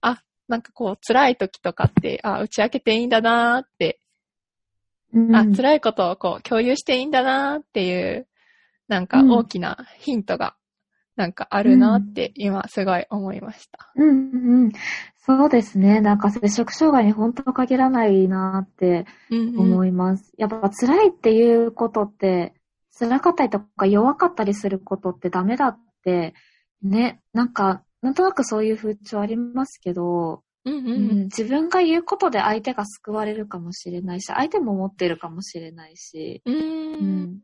[0.00, 4.00] あ、なんかこう辛い時とかって、あ、打ち明けていいんだなーって
[5.32, 5.56] あ、い。
[5.56, 8.26] 辛いことをこう共有していいんだなっていう、
[8.88, 10.54] なんかうん大きなヒントが
[11.16, 13.90] なんかあるなって今すごい思いました。
[13.96, 14.72] うんうん。
[15.16, 16.00] そうですね。
[16.00, 20.32] なんか接触障害に本当限らないなってうんうん思います。
[20.38, 22.54] やっぱ辛いっていうことって、
[22.98, 26.34] 辛かったりとか弱かったりすることってダメだって、
[26.82, 36.50] ね、なんか、なんとなくそういう風潮ありますけど、うんうんうん自分が言うことで相手が救われるかもしれないし、相手も持ってるかもしれないし、う。
[36.50, 37.40] うんん、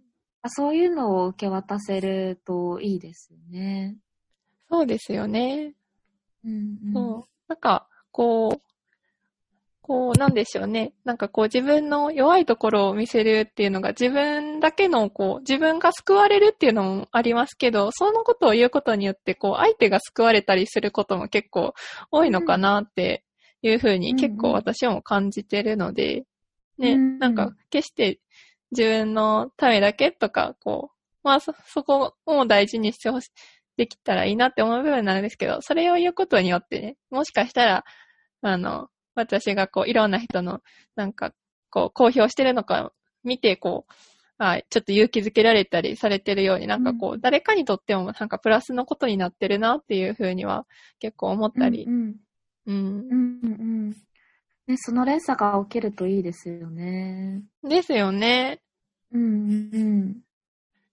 [0.46, 3.98] そういうのを受け渡せるといいですよね。
[4.70, 5.74] そうですよね。
[6.46, 7.30] うんうんそう。
[7.46, 8.73] なんか、こう、
[9.86, 10.94] こう、なんでしょうね。
[11.04, 21.74] なんかこう自分の弱いところを見せるっていうのが自分だけのこう、自分が救われるっていうのもありますけど、そのことを言うことによってこう、相手が救われたりすることも結構
[22.10, 23.24] 多いのかなって
[23.60, 26.24] いうふうにうん結構私も感じてるので、
[26.78, 28.20] ね、うんなんか決して
[28.70, 33.30] 自分のためだけとか、こう、まあそ、そこを大事にしてほし
[33.76, 37.84] できたらいいなって思う部分なんですけど、それを言うことによってね、もしかしたら、
[38.42, 40.62] あの、私がこう、いろんな人の、
[40.96, 41.32] なんか、
[41.70, 42.92] こう、公表してるのか
[43.22, 43.92] 見て、こう、
[44.36, 50.66] あちょっと勇気づけられたりされてるように、なんかこう、うん誰かにとってもなんかプラスのことになってるなっていうふうには
[50.98, 52.16] 結構思ったりう、んうん。
[52.66, 53.54] うんうんう
[53.90, 53.90] ん
[54.66, 57.42] ね、その連鎖が起きるといいですよね。
[57.62, 58.60] ですよね。
[59.12, 60.16] うんうん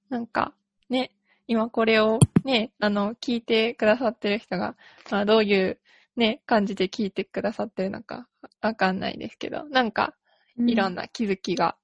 [0.10, 0.54] なんか、
[0.90, 1.12] ね、
[1.48, 4.76] 今これをね、あの、聞いてくださってる人が、
[5.10, 5.80] まあ、どういう
[6.16, 8.28] ね、感じで聞いてくださってるのか
[8.62, 10.16] わかんないですけど、なんか、
[10.58, 10.70] うん。
[10.70, 11.78] いろんな気づきが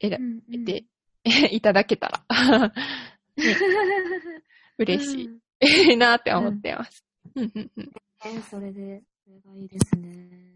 [0.00, 0.84] 得らうんうん得て、
[1.54, 2.24] いただけたら、
[3.36, 3.44] ね、
[4.78, 5.40] 嬉し
[5.92, 7.04] いなって思ってます。
[7.34, 10.50] うんうんうんねそれで、それがいいですね。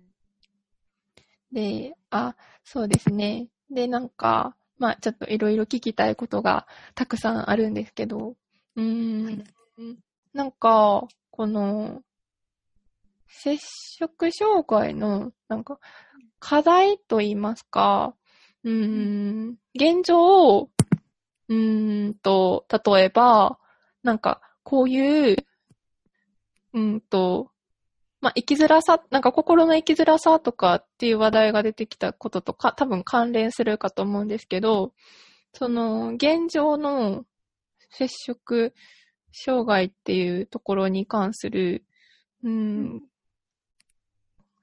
[1.53, 3.49] で、あ、そうですね。
[3.71, 8.37] で、なんか、まあちょっといろいろ聞きたいことがたくさんあるんですけど、
[8.77, 9.45] うーん、はい
[10.33, 12.03] なんか、この、
[13.43, 13.59] 接
[13.99, 15.79] 触障害の、なんか、
[16.39, 18.15] 課題と言いますか、
[18.63, 20.71] うん、現状を、
[21.49, 23.59] うんと、例えば、
[24.03, 25.37] なんか、こういう、
[26.73, 27.51] うんと、
[28.21, 34.95] まあ、生きづらさ、なんか心の生きづらさとかっていう話題が出てきたこととか、多分関連するかと思うんですけど、
[35.53, 37.27] その、現状の
[37.91, 38.75] 接触
[39.33, 41.85] 障害っていうところに関する、
[42.43, 43.03] うん、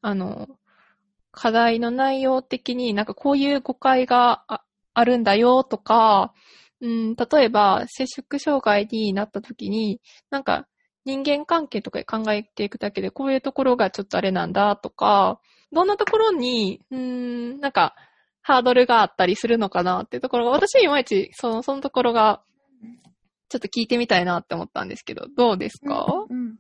[0.01, 0.47] あの、
[1.31, 4.43] 課題の内容的になんかこういう誤解が
[4.93, 6.33] あるんだよとか、
[6.81, 10.67] うん、例えば接触障害になった時に、なんか
[11.05, 15.39] 人間関係とか考えていくだけで、こういうところがちょっとあれなんだとか、
[15.71, 17.95] どんなところに、うん、なんか、
[18.43, 22.41] ハードルがあったりするのかなっていうところが、私いまいち、その、そのところが、
[23.49, 26.55] ちょっと聞いてみたいなって思ったんですけど、どうですか、うんうん。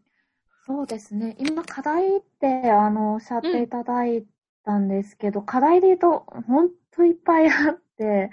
[0.71, 1.35] そうですね。
[1.39, 4.25] 今、課題って、あの、おっしゃっていただい
[4.63, 8.29] たんですけど、課題で言うと、ほんといっぱいあって、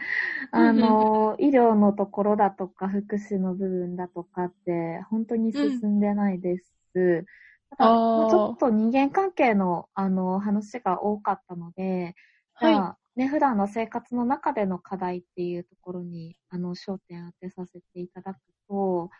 [0.53, 7.27] あの、医療のところだとか、福祉の部分だとかって、本当に進んでないです。
[7.71, 12.15] ただ、あーまあちょっと人間関係の、あの、話が多かったので、
[12.61, 19.11] じゃあ、はね、普段の生活の中での課題っていうところに、あの、焦点当てさせていただくと、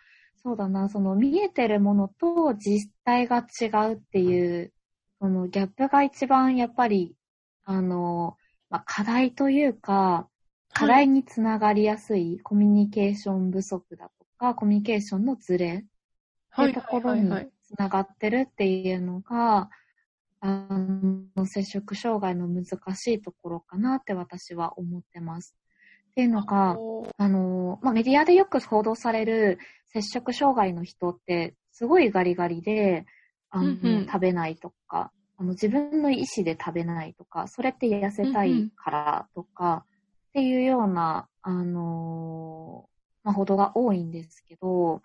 [0.43, 4.73] そうだな、その見えてるものと実態が違うっていう、
[5.21, 7.17] そのギャップが一番やっぱり、
[7.65, 8.37] あの、
[8.71, 10.29] まあ、課題というか、
[10.73, 17.31] 課題につながりやすいコミュニケーション不足だとか、コミュニケーションのズレっていうところに
[17.65, 19.71] つながってるっていうのが、
[20.41, 20.69] あ
[21.37, 22.65] の、接触障害の難
[22.95, 25.57] しいところかなって私は思ってます。
[26.11, 26.77] っていうのが、
[27.17, 33.07] あの、まあ、メディアでよく報道される接触障害の人って、すごいガリガリで、
[33.51, 34.07] あの、うんうん。
[34.07, 39.85] 食べないとか、あの、自分の意思で食べないとか、それって痩せたいからとか、
[40.31, 42.89] っていうような、あの、
[43.23, 45.03] まあ、報道が多いんですけど、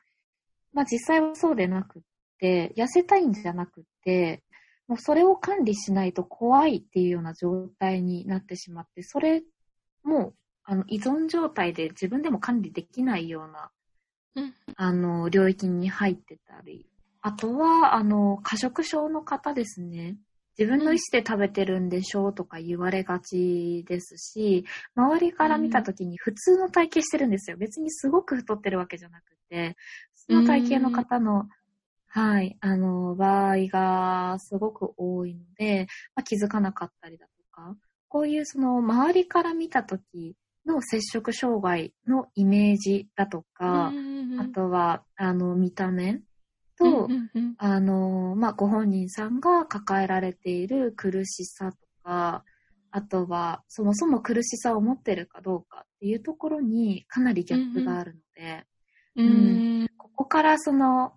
[0.74, 2.01] まあ、実際はそうでなくっ
[2.39, 4.43] て、痩せたいんじゃなくって、
[4.88, 9.43] もうそれを管理しないと怖いっていうような状態になってしまって、それ
[10.04, 10.34] も
[10.66, 13.72] あの依存状態で自分でも管理できないような、
[14.36, 16.88] うんあの領域に入ってたり、
[17.22, 20.18] あとはあの過食症の方ですね。
[20.57, 27.57] 自分の意思で食べてるんでしょうとか言われがちですし、周りから見た時に普通の体型してるんですよ。
[27.57, 29.76] 別にすごく太ってるわけじゃなくて、
[30.14, 31.47] その体型の方の、
[32.07, 37.76] はい、あの、場合がすごく多いので、まあ、気づかなかったりだとか、
[38.07, 40.36] こういうその周りから見た時
[40.66, 46.22] の接触障害のイメージだとか、うんあとは、あの、見た目
[46.78, 47.55] と、うんうんうん。
[47.57, 52.43] あの、まあ、ご本人さんが抱えられている苦しさとか、
[52.91, 58.66] あとは、そもそも苦しさを持ってるかどうかっていうところにかなりギャップがあるので、
[59.16, 59.28] うん。
[59.28, 59.30] う
[59.86, 59.89] ん。
[59.97, 61.14] ここからその、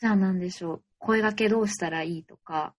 [0.00, 2.74] じゃあ何でしょう、声掛けどうしたらいいとか、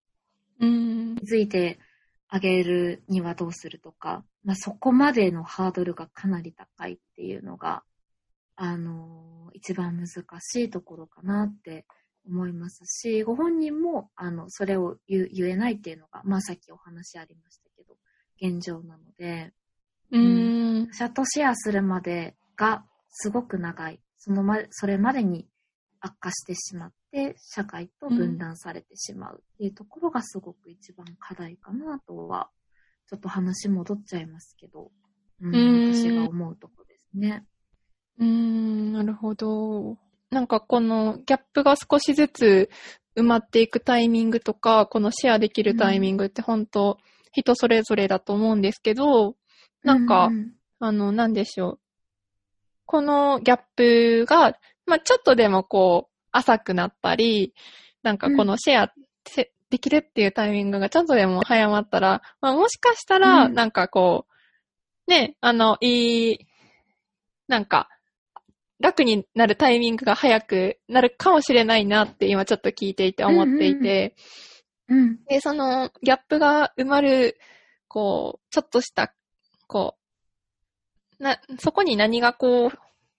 [0.59, 1.16] うん。
[1.16, 1.80] 気づいて
[2.28, 7.84] あげるにはどうするとか、まあ、そこまでのハードルがかなり高いっていうのが、
[8.56, 11.86] あの、一番難しいところかなって
[12.28, 17.98] 思いますし、ご本人も、あの、それを言う言えないっていうのが、まあ、さっきお話ありましたけど、
[18.39, 19.52] 現状なので、
[20.12, 24.00] うんチャットシェアするまでがすごく長い。
[24.18, 25.48] そのま、それまでに
[26.00, 32.50] 悪化してしまって、社会と分断されてしまうっていうところがすごく一番課題かなとは、
[33.08, 34.91] ちょっと話戻っちゃいますけど、
[35.41, 37.45] うん、うん私が思うとこですね。
[38.20, 39.97] うーん、なるほど。
[40.32, 42.70] なんかこのギャップが少しずつ
[43.16, 46.97] 埋まっていくタイミングとか、このシェアできるタイミングって本当
[47.32, 49.36] 人それぞれだと思うんですけど、
[49.84, 51.80] なんか、うんあの、なんでしょう。
[52.86, 57.53] このギャップが、まあ、ちょっとでもこう、浅くなったり、
[58.03, 58.93] なんかこのシェア
[59.26, 63.53] せできるっていうタイミングがちょっとでも早まったら、まあ、もしかしたら、うん。
[63.53, 64.26] なんかこ
[65.07, 66.39] う、ね、あの、いい、
[67.49, 67.89] なんか、
[68.80, 74.15] 楽になるタイミングが早くなるかもしれないなって今ちょっと聞いていて思っていて、
[74.88, 77.38] うん、で、そのギャップが埋まる、
[77.89, 79.13] こう、ちょっとした、
[79.67, 79.97] こ
[81.19, 82.71] う、な、そこに何がこう、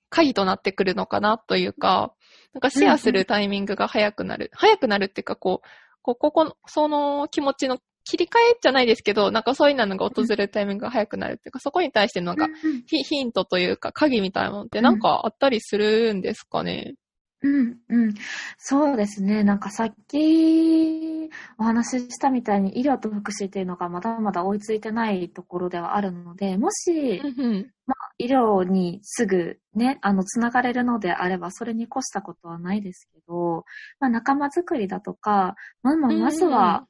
[0.08, 2.14] 鍵となってくるのかなというか、
[2.54, 4.50] なんかシェアするタイミングが早くなる。
[4.54, 5.68] 早くなるっていうか、こう、
[6.06, 16.94] こうここの、その気持ちの切り替えじゃないですけど、なんかそういうのが訪れるタイミングが早くなるっていうか、そこに対してのなんか、うんヒヒントというか、鍵みたいなものってなんかあったりするんですかね？
[17.42, 18.14] うん、うん。
[18.58, 19.44] そうですね。
[19.44, 21.28] なんかさっき
[21.58, 27.70] お話ししたみたいに医療と福祉っていうのがまだまだ追いついてないところではあるので、もしうんうん。
[28.18, 33.64] 医療にすぐね、あの、つながれるのであれば、それに越したことはないですけど、
[34.00, 36.86] まあ、仲間づくりだとか、まあ、まあまずは、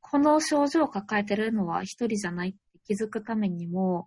[0.00, 4.06] この症状を抱えてるのは一人じゃないって気づくためにも、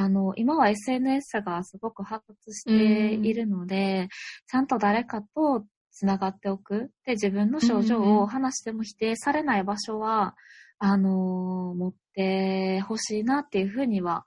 [0.00, 4.08] あの、今は SNS がすごく発達しているので、
[4.46, 6.92] ちゃんと誰かとつながっておく。
[7.04, 10.36] で、自分の症状を話しても否定されない場所は、
[10.78, 14.24] あの、持ってほしいなっていうふうには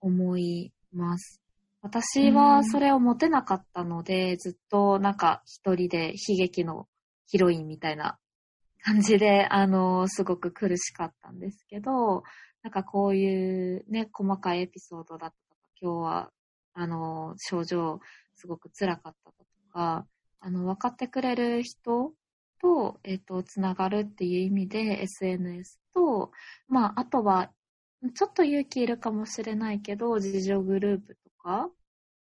[0.00, 1.40] 思います。
[1.82, 6.88] 私はそれを持てなかったので、ずっとなんか一人で悲劇の
[7.28, 8.18] ヒロインみたいな
[8.82, 12.24] 感じで、あの、すごく苦しかったんですけど、
[12.62, 16.30] なんかこういうね、細かいエピソードだったとか、今日は、
[16.74, 18.00] あの、症状
[18.36, 20.06] すごく辛かったとか、
[20.40, 22.12] あの、分かってくれる人
[22.60, 26.30] と、えっ、と、つながるっていう意味で SNS と、
[26.68, 27.50] まあ、あとは、
[28.14, 31.70] ちょっと勇気いるかもしれないけど、自助グループとか、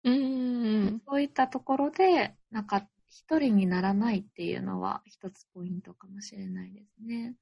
[0.04, 7.34] うんうんそういったところで、なんか、一人にならないっていうのは一つポイントかもしれないですね。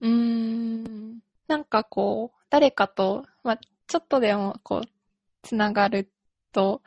[0.00, 1.18] うん。
[1.48, 4.88] なんかこう、誰かと、まあ、ちょっとでもこう、
[5.42, 6.10] つながる
[6.52, 6.82] と、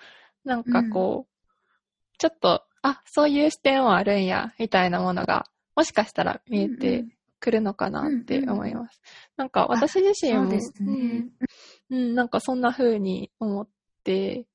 [0.46, 7.06] なんかこう、ちょっと、あ、そういう視点はあるんや、みたいなものが、もしかしたら見えて
[7.40, 9.02] くるのかなって思います。
[9.36, 11.32] なんか私自身も、ね。
[11.90, 13.68] うん、うん、なんかそんな風に思っ
[14.04, 14.46] て、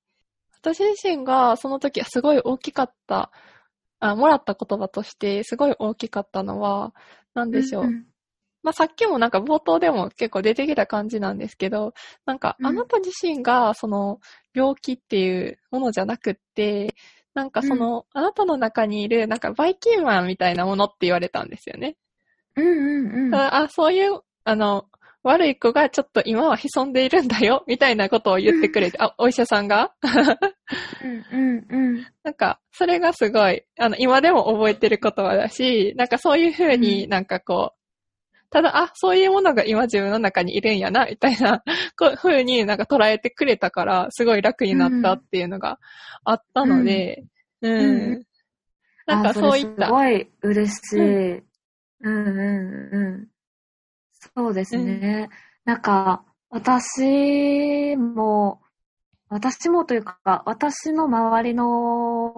[0.60, 3.32] 私自身がその時すごい大きかった、
[3.98, 6.94] あ、もらった言葉としてすごい大きかったのは、
[7.34, 7.86] なんでしょう。
[7.86, 8.06] ん
[8.66, 11.94] まあ、さっきもなんか冒頭でも結構出てきた感じなんですけど、
[12.24, 14.18] なんかうんあなた自身がその
[14.54, 16.96] 病気っていうものじゃなくって、
[17.32, 21.96] なんかその、あなたの中にいるなんかバイキンマンみたいなものって言われたんですよね。
[22.56, 22.70] うんう
[23.08, 23.34] んうん。
[23.36, 24.86] ああ、そういう、あの、
[25.22, 29.92] 悪い子がちょっと今は潜んでいるんだよ、みたいなことを言ってくれて、あ、お医者さんが？
[31.02, 32.06] うんうんうん。
[32.24, 37.75] なんか、それがすごい、あの、今でも覚えてる言葉だし、なんかそういうふうになんかこう、
[38.50, 41.62] ただ、あ、そういうものが今自分の中にいるんやな、みたいな、
[41.98, 45.78] こう、ふうになんか捉えてくれたから、すごい楽になったっていうのが
[46.24, 47.24] あったので、
[47.62, 48.12] うん。
[48.12, 48.22] うん
[49.06, 50.96] なんかあそういった、すごい嬉しい。
[50.98, 51.42] うん
[52.00, 53.28] うんうん。
[54.34, 55.28] そうですね。
[55.64, 58.60] なんか、私も、
[59.28, 62.32] 私もというか、私の周りの、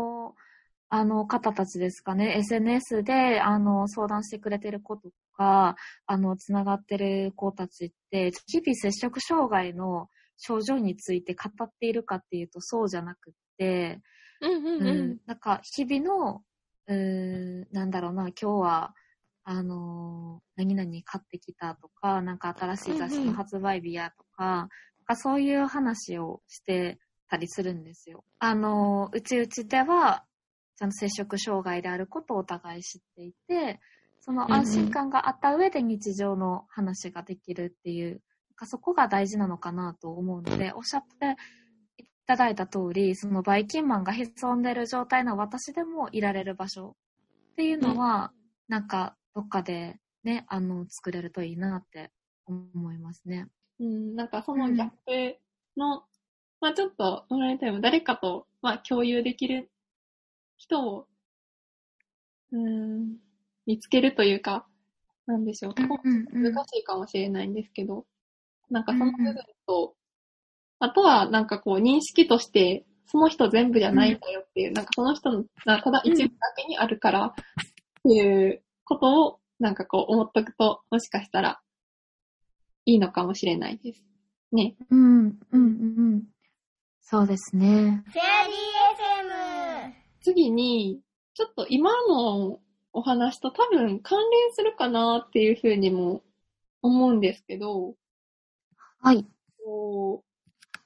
[0.91, 5.77] あの方たちですかね、SNS で、あの、相談してくれてる子とか、
[6.07, 10.09] あの、つながってる子たちって、日々接触障害の
[10.39, 14.01] 症状について語っているかっていうとそうじゃなくって、
[14.41, 15.19] うんうんううんん。
[15.27, 16.43] なんか、日々の、
[16.87, 18.95] うーん、なんだろうな、今日は、
[19.45, 24.69] あのー何々買ってきたとか、なんか新しい雑誌の発売日やとか、なん
[25.05, 28.25] かそういう話をしてたりするんですよ。
[28.41, 30.25] あのーうちうちでは、
[30.79, 33.81] ちゃんと接触障害であることをお互い知っていて、
[34.21, 38.23] その安心感があった上で日常の話ができるっていう、
[38.65, 41.37] そこが大事なのかなと思うので、おっしゃって
[41.97, 46.97] いただいた通り、そのバイキンマンが潜んでる状態の私でもいられる場所
[47.53, 48.33] っていうのは、
[48.69, 52.13] なんかどっかでね、あの、作れるといいなって
[52.47, 53.49] 思いますね。
[53.81, 55.39] うん、なんかそのギャップ
[55.77, 56.05] の、
[56.61, 59.71] まあちょっと、オンラインタイム誰かと、まあ共有できる
[60.59, 61.07] 人を、
[62.53, 63.17] うん、
[63.67, 64.67] 見つけるというか、
[65.27, 65.75] なんでしょう。
[65.77, 68.07] うん難しいかもしれないんですけど、
[68.71, 69.35] なんかその部分
[69.67, 69.95] と、
[70.79, 77.35] あとはなんかこう認識として、その人全部じゃないんだよっていう、なんかその人の、なただ一部だけにあるからっ
[78.03, 81.61] ていうことを、なんかこう思っとくと、もしかしたら
[82.85, 84.03] いいのかもしれないです。
[84.53, 84.77] ね。
[84.91, 86.23] うん、うん、うん。
[87.03, 87.67] そうですね。
[87.67, 89.38] フェアリー FM。
[90.29, 91.01] 次に、
[91.35, 92.61] ちょっと今の
[92.93, 96.23] お話と多分関連するかなっていうふうにも
[96.83, 97.95] 思うんですけど、
[99.01, 99.27] はい。
[99.65, 100.79] こう、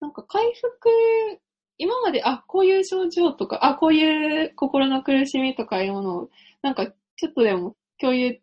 [0.00, 0.90] なんか回復、
[1.78, 6.30] 今まで、あ、こういう症状とか、あ、こういう心の苦しみとかいうものを、
[6.62, 8.40] なんかちょっとでも共有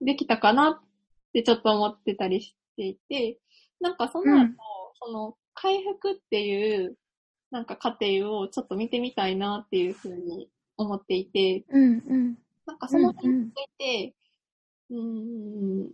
[0.00, 0.80] できたかなっ
[1.32, 3.38] てちょっと思ってたりしていて、
[3.80, 4.56] なんかその後、うん
[5.06, 6.96] その回復っていう、
[7.54, 12.38] なんか過程をちょっと見てみたいなっていうふうに思っていて、うん、うん。
[12.66, 14.14] なんかその点について、
[14.90, 15.90] うーん、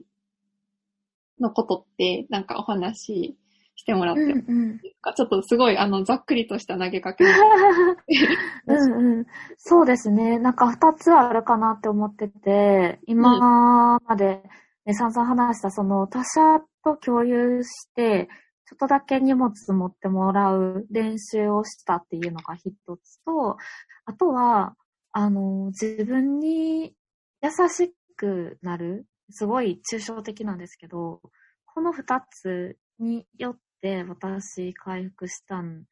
[1.38, 3.36] のことって、なんかお話し
[3.76, 4.32] してもらってうん、う
[4.72, 4.78] ん。
[4.78, 7.24] ちょっとすごい、あの、ざっくりとした投げかけ。
[8.66, 9.26] うんうん。
[9.58, 10.38] そうですね。
[10.38, 14.42] なんか二つあるかなって思ってて、今まで、
[14.86, 18.30] ね、散々話したその他者と共有して、
[18.70, 23.56] ちょっとだけ荷物持ってもらう練習をしたっていうのが一つと、
[24.04, 24.76] あとは、
[25.10, 26.94] あの、自分に
[27.42, 31.20] 優しくなる、すごい抽象的なんですけど、
[31.64, 35.82] この二つによって私回復したん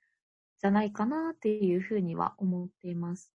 [0.61, 3.33] じゃないかなっていうふうには思っています。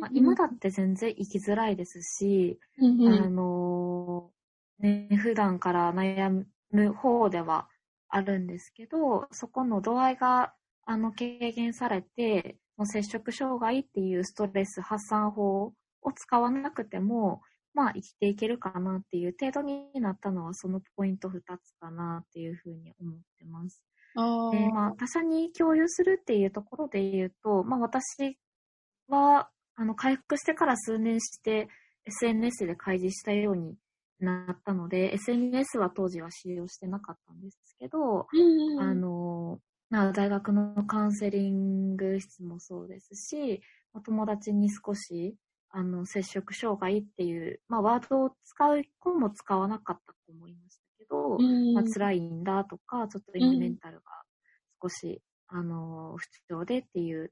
[0.00, 4.30] まあ、今だって全然生きづらいですし、うんうんあの
[4.78, 7.68] ね、普段から悩む方では
[8.16, 10.54] あるんですけど、そこの度合いが、
[10.86, 17.42] あの、軽減されて、もう接触障害っていうストレス発散法を使わなくても、
[17.74, 23.82] まあ生きていけるかなっていう程度になったのはそのポイント2つかなっていうふうに思ってます。
[24.14, 28.38] あで、まあ、他者に共有するっていうところで言うと、まあ、私
[29.08, 31.68] は、あの、回復してから数年して
[32.06, 33.74] SNS で開示したように
[34.20, 39.58] なったので、SNS は当時は使用してなかったんですけど、うんうんあの、
[39.90, 43.60] まあ大学のカウンセリング室もそうですし、
[43.92, 45.36] お友達に少し、
[45.70, 54.02] あの、接触障害っていう、まあワードを使う子も使わなかった子もいましたけど、うんまあ、辛いんだとか、ちょっと今メンタルが
[54.82, 57.30] 少し、あの、不調でっていう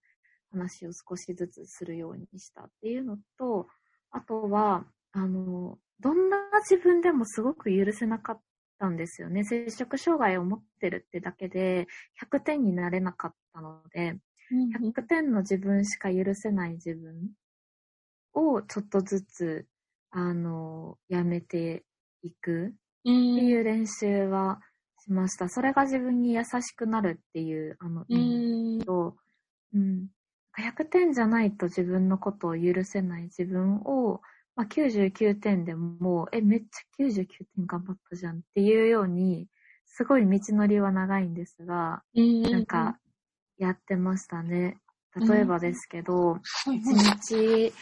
[0.52, 3.66] 話を少しずつするようにしたっていうのと、
[4.10, 6.38] あとは、あの、どんな
[6.68, 8.40] 自分でもすごく許せなかっ
[8.78, 9.44] たんですよね。
[9.44, 11.86] 接触障害を持ってるってだけで
[12.32, 14.10] 100点になれなかったので、
[14.50, 17.30] うん100点の自分しか許せない自分
[18.34, 19.66] をちょっとずつ、
[20.10, 21.84] あの、やめて
[22.22, 22.72] いくっ
[23.02, 24.60] ていう練習は
[25.02, 25.48] しました。
[25.48, 29.16] それが自分に優しくなるっていう、あの、う意味んと、
[29.74, 30.08] うん。
[30.56, 34.20] 100点じゃないと自分のことを許せない自分を、
[34.56, 37.26] まあ、99点でも、え、めっちゃ99
[37.56, 39.48] 点頑張ったじゃんっていうように、
[39.86, 42.98] すごい道のりは長いんですが、なんか、
[43.58, 44.78] やってましたね。
[45.28, 47.72] 例えばですけど、うん一日、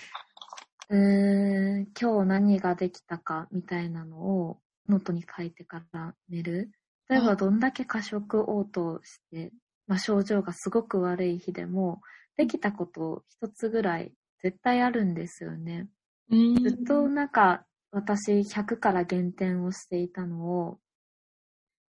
[0.90, 4.58] うーん、今日何ができたかみたいなのを
[4.88, 6.70] ノートに書いてから寝る。
[7.08, 9.52] 例えばどんだけ過食応答して、
[9.86, 12.00] まあ、症状がすごく悪い日でも、
[12.36, 14.12] できたこと一つぐらい
[14.42, 15.88] 絶対あるんですよね。
[16.32, 16.54] うん。
[16.56, 20.78] ずっとなんか私100から減点をしていたのを、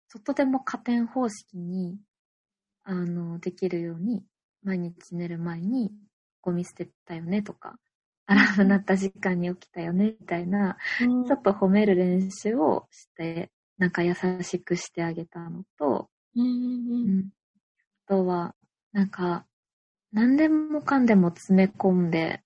[0.10, 1.98] ちょっとでも加点方式に、
[2.84, 4.24] あの、できるように、
[4.64, 5.92] 毎日寝る前に
[6.42, 7.80] ゴミ捨てたよねとか、
[8.26, 11.26] アラーム鳴った時間に起きたよねみたいな、うん。
[11.26, 16.48] ちょっと褒める練習をして、なんか優しくしてあげたのと、うんう
[17.22, 17.30] ん
[18.06, 18.54] あとは、
[18.92, 19.46] なんか、
[20.12, 22.44] 何でもかんでも詰め込んで、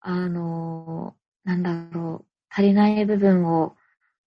[0.00, 1.16] あの、
[1.46, 3.76] なんだろう、足りない部分を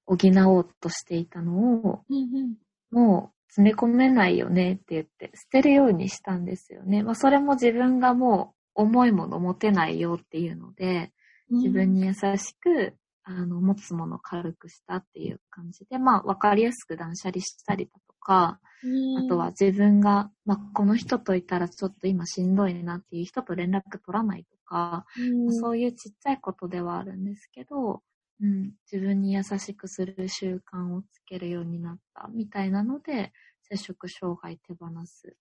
[0.06, 2.56] 補おうとしていたのを、うんうん。
[2.92, 7.04] もう詰め込めないよねって言って、捨てるようにしたんですよね。
[7.04, 11.12] まあ、それも自分がもう重いもの持てないよっていうので、
[11.50, 28.04] 自分に優しく、あの、持つものを軽くしたっていう感じで、まあ、わかりやすく断捨離したりだとか、うん、あとは自分が、まあ、この人といたらちょっと今しんどいなっていう人と連絡取らないとか、うん、そういうちっちゃいことではあるんですけど、
[28.42, 35.36] うん、自分に優しくする習慣をつけるようになったみたいなので、摂食障害手放すと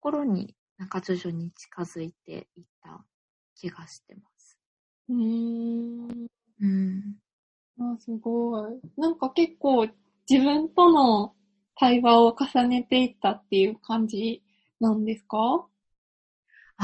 [0.00, 3.04] ころになんか徐々に近づいていった
[3.56, 4.58] 気がしてます。
[5.08, 5.16] うー
[6.12, 6.26] ん。
[6.60, 7.16] うん。
[7.78, 8.80] あ、すごい。
[8.96, 9.86] なんか結構
[10.28, 11.34] 自分との
[11.76, 14.42] 対話を重ねていったっていう感じ
[14.80, 15.66] なんですか？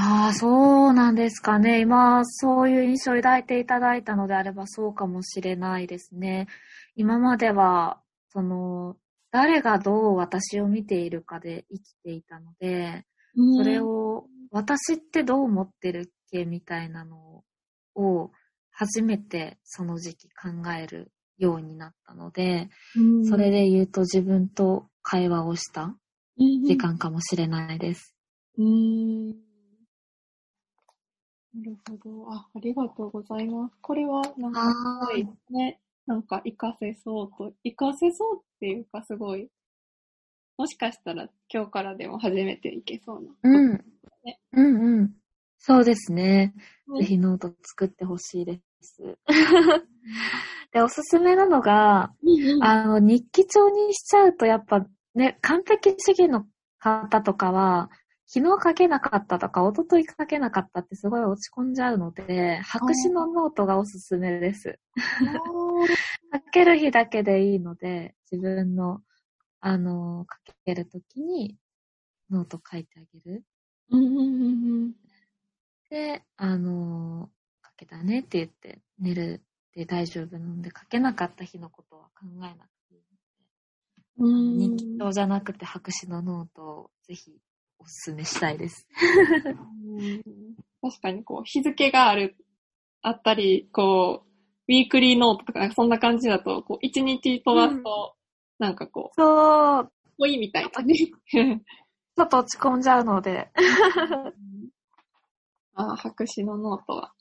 [0.00, 1.80] ああ、そうなんですかね。
[1.80, 6.46] 今、そういう印象を抱いていただいたのであればそうかもしれないですね。
[6.94, 8.96] 今までは、その、
[9.32, 13.06] 誰がどう私を見ているかで生きていたので、
[13.56, 17.42] それ、を、私ってどう思ってるっけみたいなの
[17.96, 18.30] を、
[18.70, 20.48] 初めてその時期考
[20.80, 25.96] えるようになったので、うんそれで言うと自分と会話をした
[26.36, 26.76] 時時。
[26.76, 28.14] 間かもしれないです。
[31.54, 32.32] なるほど。
[32.32, 33.74] あ、ありがとうございます。
[33.80, 39.48] これは、なんか、すごいね、なんか活かせそうと、活かせそうっていうかすごい、
[40.56, 43.30] もしかしたら今日からでも初めていけそうな。
[43.44, 43.84] うん
[44.24, 44.40] ね。
[44.52, 45.14] うんうん。
[45.58, 46.54] そうですね。
[46.88, 49.18] ねぜひノート作ってほしいです。
[50.72, 52.12] で、おすすめなのが、
[52.60, 56.46] あの、日記帳にしちゃうとやっぱね、完璧主義の
[56.78, 57.90] 方とかは、
[58.30, 64.78] 昨日書けなかったとか、一昨日書けなかったってすごい落ち込んじゃうので、白紙のノートがおすすめです。
[66.34, 69.00] 書ける日だけでいいので、自分の、
[69.60, 71.56] あの、書けるときに
[72.30, 73.44] ノート書いてあげる。
[75.88, 77.30] で、あの、
[77.64, 79.42] 書けたねって言って寝る
[79.74, 83.00] で大丈夫なので、書けなかった日のことは考えなくていい
[84.20, 87.32] ので、うん日記帳じゃなくて白紙のノートをぜひ
[87.78, 88.86] おすすめしたいです。
[89.84, 90.22] うん
[90.80, 92.36] 確かにこう、日付がある、
[93.02, 98.14] あったり、こう、ウィークリーノートとか、なんかそんな感じだと、こう、一日飛ばすと、
[98.58, 100.94] なんかこう、そう、ぽいみたいなね。
[102.16, 103.50] ちょっと落ち込んじゃうので。
[105.74, 107.12] ああ、白紙のノートは、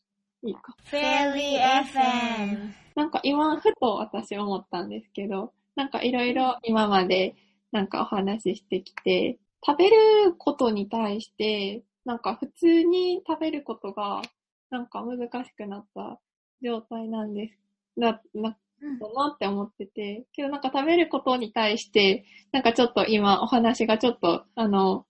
[0.44, 0.76] いいか。
[0.86, 2.74] Fairy FM.
[2.96, 7.36] なんか今、ふと私思ったんですけど、なんかいろいろ今まで
[7.72, 9.38] なんかお話ししてきて、
[9.68, 14.22] 食べることに対して、なんか普通に食べることが、
[14.70, 16.22] なんか難しくなった
[16.64, 17.58] 状態なんです。
[18.00, 25.06] だ、な、だなって思ってて、けどなんか食べることに対して、なんかちょっと今お話がちょっと、あの、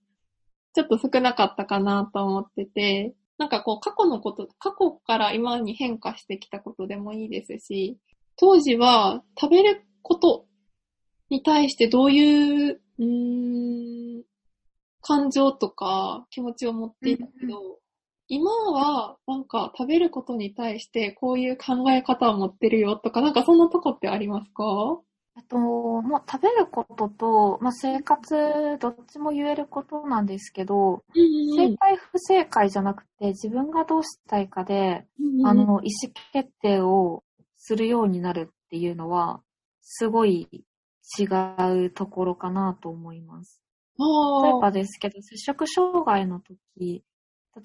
[0.74, 8.00] ちょっと少なかったかなと思ってて、なんかこう過去のこと、過去から今に変化してきたことでもいいですし、
[8.38, 10.46] 当時は食べること
[11.30, 14.24] に対してどういう、うーん、
[15.08, 17.80] 感情とか気持ちを持っていたけど、
[18.28, 24.64] 今はなんか食べることに対してこういう考え方を持ってるよとか、なんかそんなとこってありますか？
[25.38, 35.06] えっと、もう食べることと、まあ、生活、どっちも言えることなんですけど、正解不正解じゃなくて、自分がどうしたいかで、
[35.46, 37.24] あの、意思決定を
[37.56, 39.42] するようになるっていうのは、
[39.82, 40.48] すごい
[41.20, 41.24] 違
[41.86, 43.62] うところかなと思います。
[44.44, 47.04] 例えあばですけど、摂食障害の時、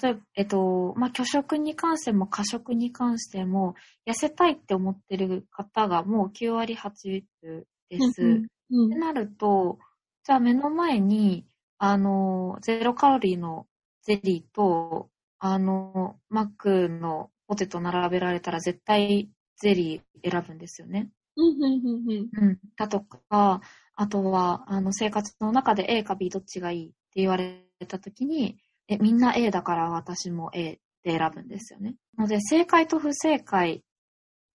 [0.01, 3.74] 例えば、えっと、まあ、拒食に関しても過食に関しても、
[4.07, 8.22] 痩せたいって思ってる方がもう9割8分です。
[8.22, 9.78] うんうんってなると、
[10.24, 11.45] じゃあ目の前に、
[11.78, 13.66] あの、ゼロカロリーの
[14.03, 21.11] ゼリーと、あの、マックのポテト並べられたら絶対ゼリー選ぶんですよね。
[21.37, 22.59] うんうんうんうんうん。
[22.76, 23.61] だとか、
[23.95, 31.97] あとは、あの、生活の中で A か B どっちがいいって言われたときに、え、みんな A だから私も A って選ぶんですよね。
[32.18, 33.82] ので、正解と不正解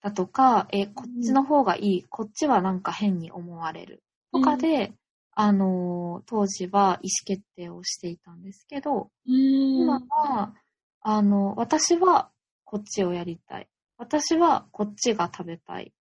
[0.02, 4.02] だとか、え、こっちの方がいい、こっちはなんか変に思われる。
[4.32, 4.92] とかで、
[5.32, 10.54] あの、当時は意思決定をしていたんですけど、うん今は、
[11.00, 12.30] あの、私は
[12.64, 13.68] こっちをやりたい。
[13.96, 15.92] 私はこっちが食べたい。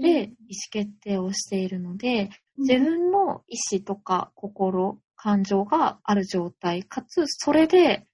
[0.00, 0.34] で、意思
[0.70, 8.06] 決定をしているので、自分の意思とか心、感情がある状態、かつ、それで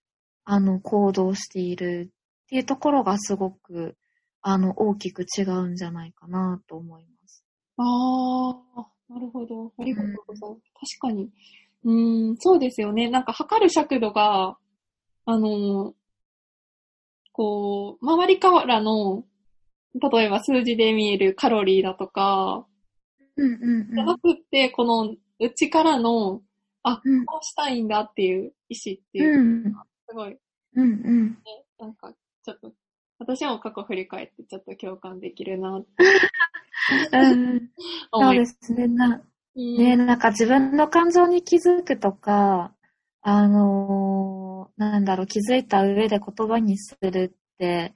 [0.52, 2.10] あの、行動している
[2.44, 3.96] っていうところがすごく、
[4.42, 7.44] あの、大きく違うんじゃないかなと思います。
[7.76, 7.82] あ
[8.76, 9.72] あ、なるほど。
[9.78, 10.98] ありがとうございます。
[10.98, 11.30] 確かに。
[11.84, 13.08] うーん、そうですよね。
[13.08, 14.56] なんか測る尺度が、
[15.26, 15.94] あの、
[17.32, 19.24] こう、周りからの、
[19.94, 22.66] 例えば数字で見えるカロリーだとか、
[23.44, 26.42] うんうんじゃなくって、この内からの、
[26.82, 29.72] あ、うんこうしたいんだっていう意思っていうう、ん。
[30.08, 30.38] すごい、ね、
[30.76, 31.38] うんうん。
[31.78, 32.12] なんか、
[32.44, 32.72] ちょっと、
[33.18, 35.88] 私も過去振り返ってちょっと共感できるなって
[37.12, 37.70] うん。
[38.12, 38.42] そ 思いま。
[38.42, 38.86] うですすね。
[38.88, 39.22] な、
[39.56, 42.74] うんね、なんか自分の感情に気づくとか、
[43.22, 47.94] あのーなんだろう、気づいた上で言葉にするって、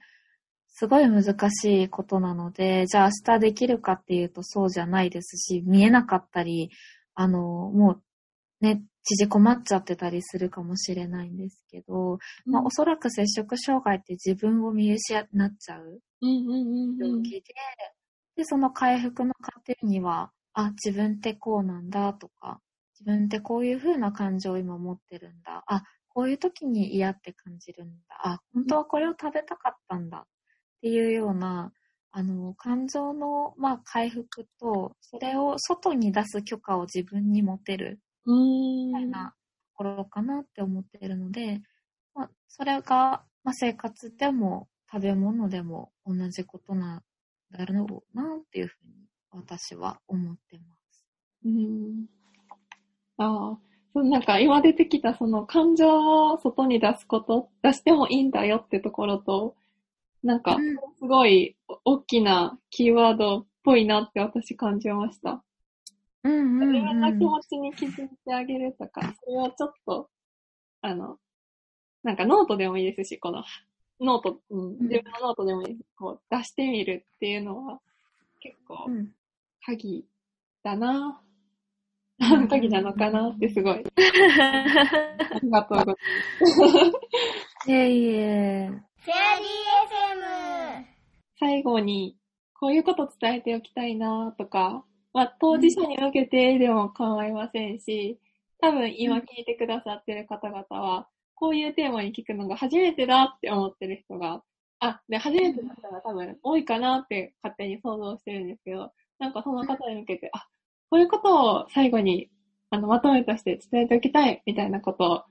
[0.77, 6.69] すごい難しいことなので、じゃあ明日できるかっていうとそうじゃないですし、見えなかったり、
[7.13, 8.01] あのーもう
[8.59, 16.97] ね、縮こまっちゃってたりするかもしれないんですけど、まあおそらく摂食障害って自分を見失っちゃううんうんうんうん。
[16.97, 17.41] 病気で、
[18.35, 22.59] で、その回復の過程には、あ、自分ってこうなんだとか、
[22.99, 25.63] 自分ってこういう風な感情を今持ってるんだ。
[25.67, 28.19] あ、こういう時に嫌って感じるんだ。
[28.23, 30.25] あ、本当はこれを食べたかったんだ。
[30.77, 31.71] っていうような、
[32.11, 37.99] あの、感情の、まあ、回復と、それを外に出す許可を自分に持てる。
[38.25, 39.35] みたいな
[39.73, 41.61] ところかなって思ってるので、
[42.13, 47.03] まあ、それが、まあ、生活でも食べ物でも同じことなん
[47.51, 48.93] だろうなっていうふうに
[49.31, 51.05] 私は思ってます。
[51.45, 52.05] うん。
[53.17, 53.59] ああ。
[53.93, 59.55] そうなんか今出てきたその感情を外に出すこと、出してもいいんだよってところと、
[60.25, 61.55] なんかうんすごい
[61.85, 65.43] 大きなキーワードっぽいなって私感じました。
[66.23, 70.09] うん自分の気持ちに気づいてあげるとか、それをちょっと、
[70.81, 71.19] あの、
[72.01, 73.43] なんかノートでもいいですし、この
[74.01, 75.89] ノート、うん、自分のノートでもいいです。
[75.95, 77.79] こう出してみるっていうのは
[78.39, 79.09] 結構うん
[79.63, 80.05] 鍵
[80.63, 81.21] だな。
[82.19, 83.83] うん 鍵なのかなってすごい。
[83.85, 85.95] ありがとうございま
[87.65, 87.69] す。
[87.69, 88.71] いえいえ。
[89.05, 90.85] フェアリー FM
[91.39, 92.17] 最後に、
[92.59, 94.83] こういうこと伝えておきたいなとか、
[95.13, 98.19] まあ、当事者に向けてでも構いませんし、
[98.59, 104.41] 多分今聞いてくださってる方々は、こういうテーマに聞くのが初めてだって思ってる人が、
[104.79, 110.47] あ、で、初めての人が多分多いかなって勝手に想像してるんですけど、なんかその方に向けて、あ、
[110.89, 112.31] こういうことを最後に、
[112.71, 115.23] あの、まとめとして伝えておきたいみたいなことを、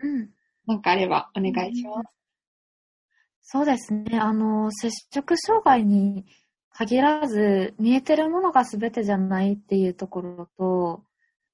[0.00, 0.28] うん。
[0.66, 2.16] なんかあればお願いします。
[3.48, 4.18] そうですね。
[4.18, 6.26] あの、摂食障害に
[6.70, 11.04] 限らず、見えてるものが全てじゃないっていうところと、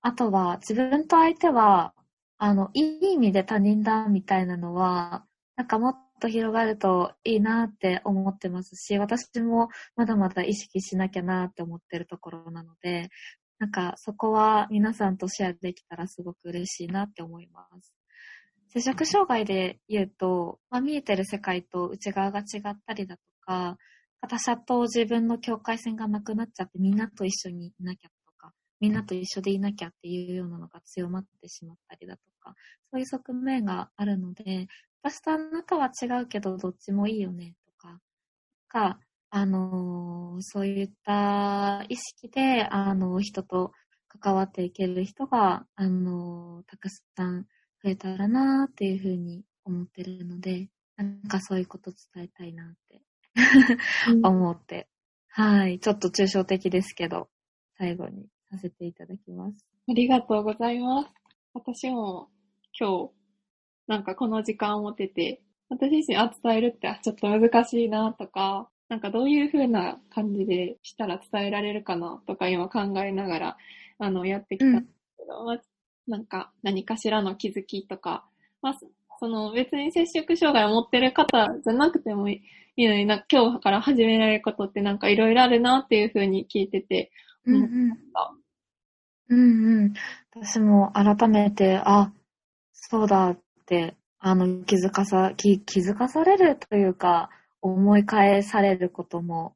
[0.01, 1.93] あとは自分と相手は、
[2.39, 2.81] あの、い
[3.11, 5.27] い意味で他人だみたいなのは、
[5.57, 13.11] なんかもっと広がるといいなって思ってますし、私もまだまだ意識しなきゃなって思ってるところなので、
[13.59, 18.02] なんかそこは皆さんとシェアできたらすごく嬉しいなって思います。
[18.73, 23.77] 摂食障害で言うと、まあ、見えてる世界と内側が違ったりだとか、
[24.27, 32.55] 他者と自分の境界線がなくなっちゃってみんなと一緒にいなきゃとか、みんなと一緒でいなきゃっていうようなのが強まってしまったりだとか、
[32.91, 34.69] そういう側面があるので、
[35.03, 38.01] 私とあなたは違うけどどっちもいいよねとか、
[38.69, 43.73] か、あのーそういった意識で、あの人と
[44.09, 47.47] 関わっていける人が、あのたくさん
[47.83, 53.03] 増えたらなっていうふうに思ってるので、なんかそういうこと伝えたいなって
[54.23, 54.89] 思って、
[55.29, 55.81] はい。
[55.81, 57.29] ちょっと抽象的ですけど、
[57.79, 59.67] 最後にさせていただきます。
[59.89, 61.11] ありがとうございます。
[61.55, 62.29] 私も
[62.79, 63.11] 今日、
[63.87, 73.57] なんかこの時間を持てて、私自身、あ、伝えるってあちょっと難しいなとか、なんかどういう風な感じでしたら伝えられるかなとか今考えながら、
[73.99, 75.61] あの、やってきたんですけど、まあ
[76.07, 78.25] なんか何かしらの気づきとか、
[78.61, 78.87] まあ、そ
[79.21, 82.43] その別に摂食障害を持ってる方じゃなくてもい
[82.77, 87.13] いのにな、今日から始められることってなんかいろいろあるなっていう風に聞いてて、
[87.47, 88.35] うん思うんった。
[89.29, 89.93] うんうん。
[90.35, 92.13] 私も改めて、あ、
[92.73, 97.31] そうだって、あの、気づかさ、気気づかされるというか、
[97.61, 99.55] 思い返されることも、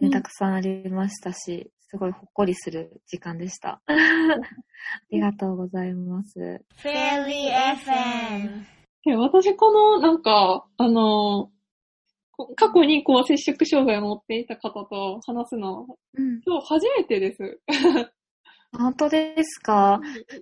[0.00, 3.80] ね、たくさんありましたし、すごいほっこりする時間でした。
[3.86, 3.90] あ
[5.12, 6.60] りがとうございます。
[6.76, 8.64] フェアリー
[9.06, 11.52] FM 私この、なんか、あの、
[12.32, 15.86] こ過去にこう摂食障害を持っていた方と話すの、
[16.18, 16.40] うん。
[16.44, 17.60] 今日初めてです。
[18.76, 20.00] 本当ですか？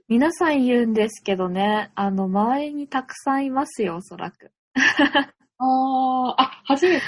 [0.08, 4.52] 皆さん言うんですけどね、あの、周りにたくさんいますよ、おそらく。
[5.58, 7.02] ああ、あ、初めて、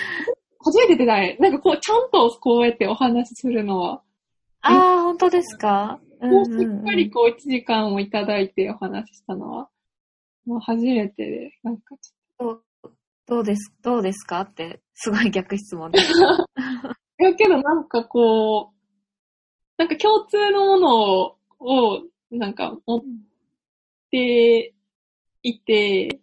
[0.63, 1.39] 初めてでない。
[1.41, 4.03] なんかこう、ちゃんとこうやってお話しするのは、
[4.67, 6.01] ああ、本当ですか？
[6.21, 9.69] もうしっかりこう、1時間をいただいてお話ししたのは、
[10.47, 12.61] もう初めてで、なんかちょっ
[13.27, 14.41] どうです、どうですか？
[14.43, 16.13] って、すごい逆質問です。
[16.13, 16.19] と。
[17.21, 18.75] いやけどなんかこう、
[19.77, 23.03] なんか共通のものを、をなんか持っ
[24.11, 24.75] て
[25.43, 26.21] いて、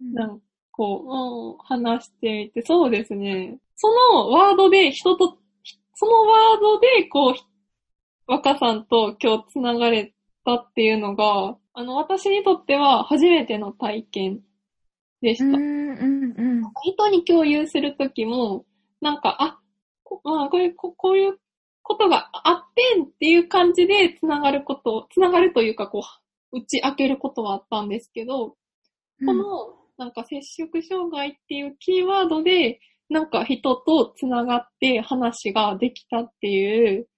[0.00, 3.58] なんかこう、うん、話してみて、そうですね。
[3.76, 5.38] そのワードで人と、
[5.94, 7.34] そのワードでこう、
[8.26, 10.12] 若さんと今日つながれ
[10.44, 14.40] たっていうのが、あの、私にとっては初めての体験
[15.22, 15.44] でした。
[15.44, 16.62] うん、うん、うん。
[16.82, 18.64] 人に共有するときも、
[19.00, 19.60] なんか、あ、
[20.02, 21.38] こまあ、こういう、ここういう
[21.82, 26.02] ことがあってんっていう感じでつながること、つながるというか、こ
[26.52, 28.56] う、打ち明けることはあったんですけど、
[29.24, 29.44] この、
[29.96, 37.08] なんか接触障害っていうキーワードで、なんか人とつながって話ができたっていう、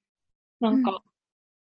[0.61, 1.03] なんか、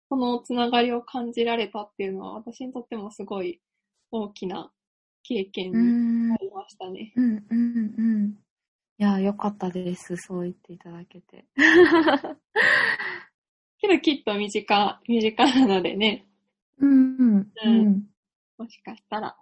[0.09, 3.61] そのつながりを感じられたっていうのは、私にとってもすごい
[4.11, 4.73] 大きな
[5.23, 7.13] 経験うにんな、りましたね。
[7.17, 8.35] うん、うん、うん。
[8.99, 10.17] いや、よかったです。
[10.17, 11.47] そう言っていただけて。
[13.79, 16.27] けどきっと身近、身近なのでね、
[16.79, 18.07] うん、うん、うん。
[18.59, 19.37] もしかしたら、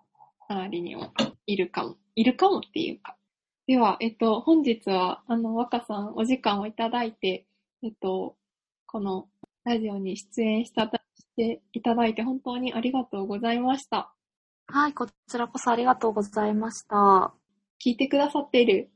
[0.48, 1.12] 周りにも
[1.46, 3.16] いるかも、いるかもっていうか。
[3.66, 7.46] では、えっと、本日は、あの、若さんお時間をいただいて、
[7.82, 8.36] えっと、
[8.86, 9.28] この
[9.68, 10.90] ラジオに出演したし
[11.36, 14.14] ていただいて本当にありがとうございました。
[14.66, 17.34] はい、こちらこそありがとうございました。
[17.84, 18.90] 聞いてくださっている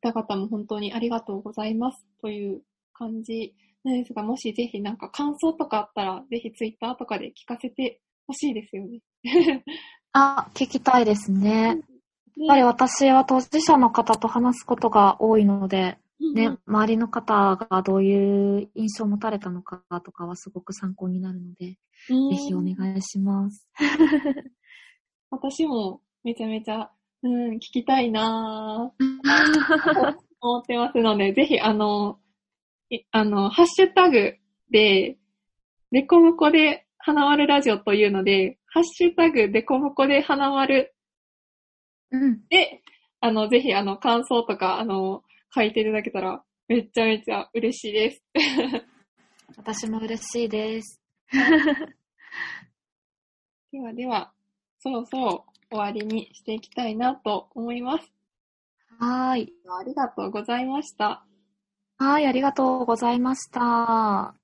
[0.00, 3.52] 方々も本当にありがとうございますという感じ
[3.82, 9.00] なんですが、もしぜひなんか感想とかあったら、ぜひツイッターとかで聞かせてほしいですよね。
[10.12, 11.66] あ、聞きたいですね。
[11.66, 11.76] やっ
[12.46, 21.76] ぱり私は当事者の方と話すことが多いので、ね、周りの方がどういう印象を持たれたのかとかはすごく参考になるので、
[22.10, 23.68] うんぜひお願いします。
[25.30, 26.90] 私もめちゃめちゃ、
[27.22, 32.18] うん、聞きたいなぁ、 思ってますので、ぜひあの、
[32.90, 34.36] いあの、ハッシュタグ
[34.70, 35.18] で、
[35.90, 40.94] デコムコで花丸ラジオというので、ハッシュタグデコムコで花丸
[42.10, 42.46] うん。
[42.48, 42.82] で、
[43.20, 45.22] あの、ぜひあの、感想とか、あの、
[45.54, 48.22] 書いていただけたら、めちゃめちゃ嬉しいです。
[49.56, 51.00] 私も嬉しいです。
[53.72, 54.32] ではでは、
[54.78, 58.12] そろそろ終わりにしていきたいなと思います。
[58.98, 59.52] はーい。
[59.68, 61.26] ありがとうございました。
[61.98, 64.35] はい、ありがとうございました。